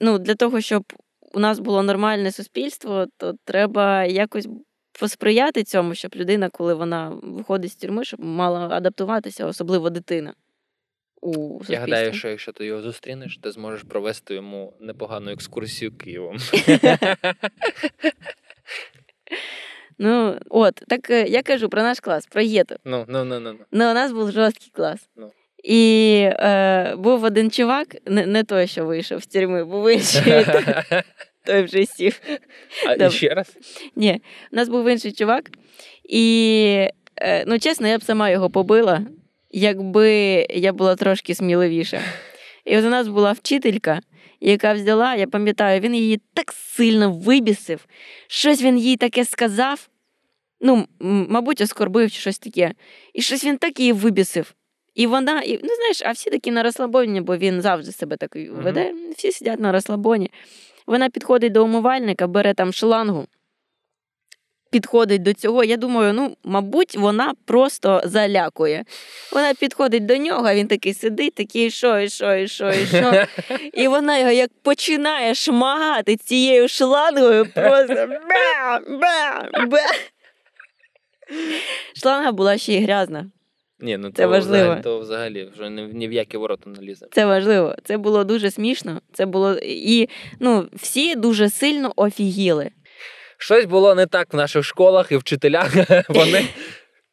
ну, 0.00 0.18
для 0.18 0.34
того, 0.34 0.60
щоб 0.60 0.84
у 1.36 1.38
нас 1.38 1.58
було 1.58 1.82
нормальне 1.82 2.32
суспільство, 2.32 3.06
то 3.16 3.34
треба 3.44 4.04
якось 4.04 4.48
посприяти 5.00 5.64
цьому, 5.64 5.94
щоб 5.94 6.14
людина, 6.14 6.48
коли 6.48 6.74
вона 6.74 7.18
виходить 7.22 7.72
з 7.72 7.76
тюрми, 7.76 8.04
щоб 8.04 8.20
мала 8.20 8.68
адаптуватися, 8.68 9.46
особливо 9.46 9.90
дитина. 9.90 10.34
У 11.22 11.60
Я 11.68 11.80
гадаю, 11.80 12.12
що 12.12 12.28
якщо 12.28 12.52
ти 12.52 12.66
його 12.66 12.82
зустрінеш, 12.82 13.38
ти 13.42 13.50
зможеш 13.50 13.82
провести 13.82 14.34
йому 14.34 14.72
непогану 14.80 15.30
екскурсію 15.30 15.96
Києвом. 15.96 16.36
Ну, 19.98 20.38
от, 20.50 20.74
так 20.74 21.10
е, 21.10 21.26
я 21.28 21.42
кажу 21.42 21.68
про 21.68 21.82
наш 21.82 22.00
клас, 22.00 22.26
про 22.26 22.42
єту. 22.42 22.76
Ну, 22.84 23.04
ну, 23.08 23.24
ну, 23.24 23.40
ну. 23.40 23.52
ну. 23.52 23.58
Ну, 23.72 23.90
у 23.90 23.94
нас 23.94 24.12
був 24.12 24.30
жорсткий 24.30 24.70
клас. 24.74 25.08
Ну. 25.16 25.32
І 25.66 26.20
е, 26.32 26.94
був 26.96 27.24
один 27.24 27.50
чувак, 27.50 27.96
не, 28.06 28.26
не 28.26 28.44
той, 28.44 28.66
що 28.66 28.84
вийшов 28.84 29.22
з 29.22 29.26
тюрми, 29.26 29.64
був 29.64 29.90
інший, 29.90 30.46
той 31.46 31.62
вже 31.62 31.86
сів. 31.86 32.20
А 32.86 33.10
ще 33.10 33.28
раз? 33.28 33.56
Ні, 33.96 34.20
у 34.52 34.56
нас 34.56 34.68
був 34.68 34.88
інший 34.88 35.12
чувак, 35.12 35.50
і 36.04 36.88
е, 37.16 37.44
ну, 37.46 37.58
чесно, 37.58 37.88
я 37.88 37.98
б 37.98 38.02
сама 38.02 38.30
його 38.30 38.50
побила, 38.50 39.06
якби 39.50 40.10
я 40.50 40.72
була 40.72 40.96
трошки 40.96 41.34
сміливіша. 41.34 42.00
І 42.64 42.78
от 42.78 42.84
у 42.84 42.88
нас 42.88 43.08
була 43.08 43.32
вчителька, 43.32 44.00
яка 44.40 44.72
взяла, 44.72 45.14
я 45.14 45.26
пам'ятаю, 45.26 45.80
він 45.80 45.94
її 45.94 46.20
так 46.34 46.52
сильно 46.52 47.12
вибісив, 47.12 47.86
щось 48.26 48.62
він 48.62 48.78
їй 48.78 48.96
таке 48.96 49.24
сказав. 49.24 49.88
Ну, 50.60 50.86
мабуть, 51.00 51.60
оскорбив 51.60 52.10
чи 52.10 52.20
щось 52.20 52.38
таке. 52.38 52.72
І 53.14 53.22
щось 53.22 53.44
він 53.44 53.58
так 53.58 53.80
її 53.80 53.92
вибісив. 53.92 54.54
І 54.94 55.06
вона, 55.06 55.40
і, 55.40 55.52
ну 55.62 55.68
знаєш, 55.76 56.02
а 56.04 56.10
всі 56.12 56.30
такі 56.30 56.50
на 56.50 56.62
розслабоні, 56.62 57.20
бо 57.20 57.36
він 57.36 57.60
завжди 57.60 57.92
себе 57.92 58.16
так 58.16 58.36
веде. 58.50 58.92
Всі 59.16 59.32
сидять 59.32 59.60
на 59.60 59.72
розслабоні. 59.72 60.30
Вона 60.86 61.10
підходить 61.10 61.52
до 61.52 61.64
умивальника, 61.64 62.26
бере 62.26 62.54
там 62.54 62.72
шлангу, 62.72 63.26
підходить 64.70 65.22
до 65.22 65.34
цього. 65.34 65.64
Я 65.64 65.76
думаю, 65.76 66.12
ну, 66.12 66.36
мабуть, 66.44 66.96
вона 66.96 67.34
просто 67.44 68.02
залякує. 68.04 68.84
Вона 69.32 69.54
підходить 69.54 70.06
до 70.06 70.16
нього, 70.16 70.54
він 70.54 70.68
такий 70.68 70.94
сидить, 70.94 71.34
такий, 71.34 71.70
що, 71.70 71.98
і 72.00 72.08
що, 72.08 72.34
і 72.34 72.48
що, 72.48 72.70
і 72.70 72.86
що. 72.86 73.26
І 73.72 73.88
вона 73.88 74.18
його 74.18 74.30
як 74.30 74.50
починає 74.62 75.34
шмагати 75.34 76.16
цією 76.16 76.68
шлангою, 76.68 77.46
просто 77.54 77.94
бя, 78.06 78.80
бя, 78.88 79.48
бя. 79.66 79.86
Шланга 81.96 82.32
була 82.32 82.58
ще 82.58 82.72
й 82.74 82.82
грязна. 82.82 83.30
Ні, 83.80 83.96
ну 83.96 84.10
Це 84.10 84.22
то 84.22 84.28
важливо. 84.28 84.64
Взагалі, 84.64 84.82
то 84.82 84.98
взагалі 84.98 85.50
вже 85.54 85.70
ні, 85.70 85.82
ні 85.82 86.08
в 86.08 86.12
які 86.12 86.36
ворота 86.36 86.70
не 86.70 86.80
лізе. 86.82 87.06
Це 87.12 87.26
важливо. 87.26 87.76
Це 87.84 87.98
було 87.98 88.24
дуже 88.24 88.50
смішно. 88.50 89.00
Це 89.12 89.26
було 89.26 89.54
і 89.62 90.08
ну, 90.40 90.68
всі 90.72 91.14
дуже 91.14 91.50
сильно 91.50 91.92
офігіли. 91.96 92.70
Щось 93.38 93.64
було 93.64 93.94
не 93.94 94.06
так 94.06 94.32
в 94.32 94.36
наших 94.36 94.64
школах 94.64 95.12
і 95.12 95.16
вчителях. 95.16 95.72
Вони 96.08 96.44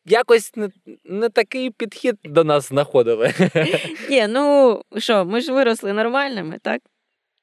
якось 0.06 0.56
не, 0.56 0.70
не 1.04 1.30
такий 1.30 1.70
підхід 1.72 2.16
до 2.24 2.44
нас 2.44 2.70
знаходили. 2.70 3.34
Ні, 4.10 4.28
ну 4.30 4.82
що, 4.98 5.26
ми 5.26 5.42
ж 5.42 5.54
виросли 5.54 5.94
нормальними, 5.94 6.60
так? 6.62 6.82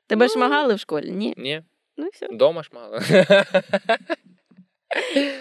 Тебе 0.07 0.27
Ну. 0.27 0.33
шмагали 0.33 0.75
в 0.75 0.79
школі? 0.79 1.11
Ні. 1.11 1.35
Ні, 1.37 1.63
Ну 1.97 2.09
все. 2.13 2.27
вдома 2.27 2.63
ж 2.63 2.71
мало. 2.73 2.99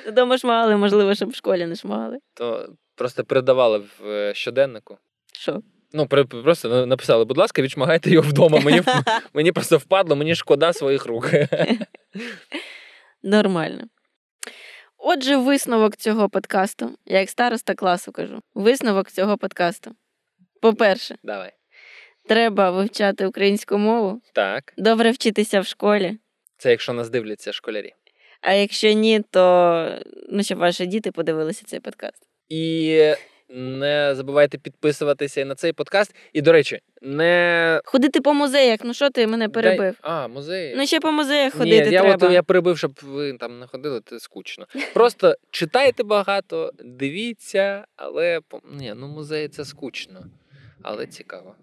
Додому 0.05 0.37
шмагали, 0.37 0.75
можливо, 0.77 1.15
щоб 1.15 1.29
в 1.29 1.35
школі 1.35 1.65
не 1.65 1.75
шмагали. 1.75 2.17
То 2.33 2.69
просто 2.99 3.23
передавали 3.23 3.77
в 3.77 4.07
е, 4.07 4.33
щоденнику. 4.33 4.97
Що? 5.33 5.61
Ну, 5.93 6.07
просто 6.07 6.85
написали, 6.85 7.25
будь 7.25 7.37
ласка, 7.37 7.61
відшмагайте 7.61 8.09
його 8.09 8.29
вдома. 8.29 8.59
Мені, 8.59 8.81
мені 9.33 9.51
просто 9.51 9.77
впадло, 9.77 10.15
мені 10.15 10.35
шкода 10.35 10.73
своїх 10.73 11.05
рук. 11.05 11.31
Нормально. 13.23 13.83
Отже, 14.97 15.37
висновок 15.37 15.95
цього 15.95 16.29
подкасту. 16.29 16.97
Я 17.05 17.19
як 17.19 17.29
староста 17.29 17.75
класу 17.75 18.11
кажу. 18.11 18.41
Висновок 18.53 19.11
цього 19.11 19.37
подкасту. 19.37 19.91
По-перше, 20.61 21.15
Давай. 21.23 21.51
треба 22.27 22.71
вивчати 22.71 23.25
українську 23.25 23.77
мову, 23.77 24.21
Так. 24.33 24.73
добре 24.77 25.11
вчитися 25.11 25.59
в 25.59 25.65
школі. 25.65 26.17
Це 26.57 26.71
якщо 26.71 26.93
нас 26.93 27.09
дивляться 27.09 27.53
школярі. 27.53 27.93
А 28.41 28.53
якщо 28.53 28.91
ні, 28.91 29.21
то 29.31 30.01
ну, 30.29 30.43
щоб 30.43 30.57
ваші 30.57 30.85
діти 30.85 31.11
подивилися 31.11 31.65
цей 31.65 31.79
подкаст. 31.79 32.28
І 32.49 33.13
не 33.49 34.15
забувайте 34.15 34.57
підписуватися 34.57 35.41
і 35.41 35.45
на 35.45 35.55
цей 35.55 35.73
подкаст. 35.73 36.15
І, 36.33 36.41
до 36.41 36.51
речі, 36.51 36.79
не 37.01 37.81
Ходити 37.85 38.21
по 38.21 38.33
музеях, 38.33 38.79
ну 38.83 38.93
що 38.93 39.09
ти 39.09 39.27
мене 39.27 39.49
перебив? 39.49 39.95
Дай... 40.03 40.11
А, 40.11 40.27
музеї. 40.27 40.75
Ну 40.77 40.87
ще 40.87 40.99
по 40.99 41.11
музеях 41.11 41.53
Ні, 41.53 41.59
ходити 41.59 41.89
я, 41.89 42.01
треба. 42.01 42.27
От, 42.27 42.33
я 42.33 42.43
перебив, 42.43 42.77
щоб 42.77 42.99
ви 43.03 43.33
там 43.33 43.59
не 43.59 43.67
ходили, 43.67 44.01
це 44.05 44.19
скучно. 44.19 44.67
Просто 44.93 45.35
читайте 45.51 46.03
багато, 46.03 46.71
дивіться, 46.85 47.85
але 47.95 48.39
ні, 48.71 48.93
ну 48.97 49.07
музеї 49.07 49.47
це 49.47 49.65
скучно, 49.65 50.25
але 50.81 51.07
цікаво. 51.07 51.55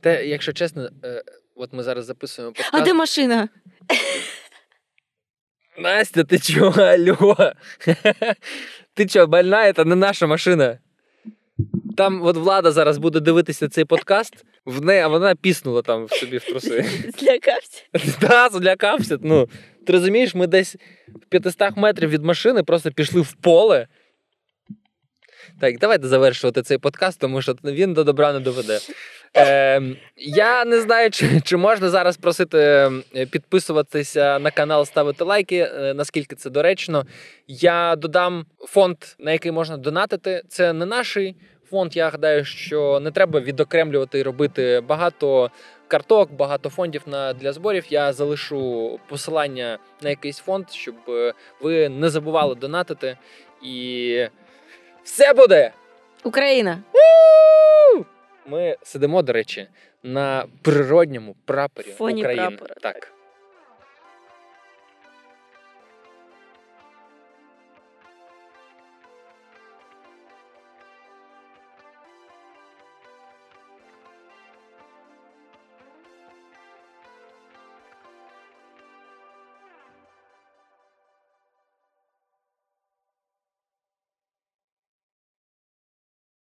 Те, 0.00 0.26
якщо 0.26 0.52
чесно, 0.52 0.90
е, 1.04 1.22
от 1.54 1.72
ми 1.72 1.82
зараз 1.82 2.04
записуємо 2.04 2.52
подкаст. 2.52 2.74
А 2.74 2.80
де 2.80 2.94
машина? 2.94 3.48
Настя, 5.78 6.24
ти 6.24 6.38
чого, 6.38 6.82
алло? 6.82 7.52
Ти 9.00 9.06
чого, 9.06 9.26
больна? 9.26 9.72
Це 9.72 9.84
не 9.84 9.96
наша 9.96 10.26
машина. 10.26 10.78
Там 11.96 12.22
от 12.22 12.36
влада 12.36 12.72
зараз 12.72 12.98
буде 12.98 13.20
дивитися 13.20 13.68
цей 13.68 13.84
подкаст, 13.84 14.44
в 14.64 14.84
неї, 14.84 15.00
а 15.00 15.08
вона 15.08 15.34
піснула 15.34 15.82
там 15.82 16.04
в 16.04 16.10
собі 16.10 16.38
в 16.38 16.44
труси. 16.44 16.84
Злякався. 17.18 17.82
Та, 18.20 18.48
злякався. 18.48 19.18
Ну, 19.22 19.48
ти 19.86 19.92
розумієш, 19.92 20.34
ми 20.34 20.46
десь 20.46 20.76
в 21.08 21.26
500 21.28 21.76
метрів 21.76 22.10
від 22.10 22.24
машини 22.24 22.62
просто 22.62 22.90
пішли 22.90 23.20
в 23.20 23.32
поле. 23.32 23.86
Так, 25.60 25.78
давайте 25.78 26.08
завершувати 26.08 26.62
цей 26.62 26.78
подкаст, 26.78 27.20
тому 27.20 27.42
що 27.42 27.56
він 27.64 27.94
до 27.94 28.04
добра 28.04 28.32
не 28.32 28.40
доведе. 28.40 28.78
Е, 29.36 29.82
я 30.16 30.64
не 30.64 30.80
знаю, 30.80 31.10
чи, 31.10 31.40
чи 31.40 31.56
можна 31.56 31.88
зараз 31.88 32.16
просити 32.16 32.58
е, 32.58 33.26
підписуватися 33.26 34.38
на 34.38 34.50
канал, 34.50 34.84
ставити 34.84 35.24
лайки, 35.24 35.56
е, 35.56 35.94
наскільки 35.94 36.36
це 36.36 36.50
доречно. 36.50 37.06
Я 37.48 37.96
додам 37.96 38.46
фонд, 38.58 38.96
на 39.18 39.32
який 39.32 39.52
можна 39.52 39.76
донатити. 39.76 40.42
Це 40.48 40.72
не 40.72 40.86
наш 40.86 41.18
фонд. 41.70 41.96
Я 41.96 42.08
гадаю, 42.08 42.44
що 42.44 43.00
не 43.00 43.10
треба 43.10 43.40
відокремлювати 43.40 44.18
і 44.18 44.22
робити 44.22 44.82
багато 44.88 45.50
карток, 45.88 46.32
багато 46.32 46.70
фондів 46.70 47.02
на 47.06 47.32
для 47.32 47.52
зборів. 47.52 47.84
Я 47.90 48.12
залишу 48.12 48.98
посилання 49.08 49.78
на 50.02 50.10
якийсь 50.10 50.38
фонд, 50.38 50.70
щоб 50.70 50.94
е, 51.08 51.32
ви 51.60 51.88
не 51.88 52.08
забували 52.08 52.54
донатити. 52.54 53.16
І 53.62 54.26
все 55.04 55.34
буде! 55.34 55.72
Україна. 56.24 56.82
Ми 58.50 58.76
сидимо, 58.82 59.22
до 59.22 59.32
речі, 59.32 59.68
на 60.02 60.46
природньому 60.62 61.36
прапорі 61.44 61.86
Фоні 61.90 62.22
України. 62.22 62.48
прапора, 62.48 62.74
так. 62.82 63.12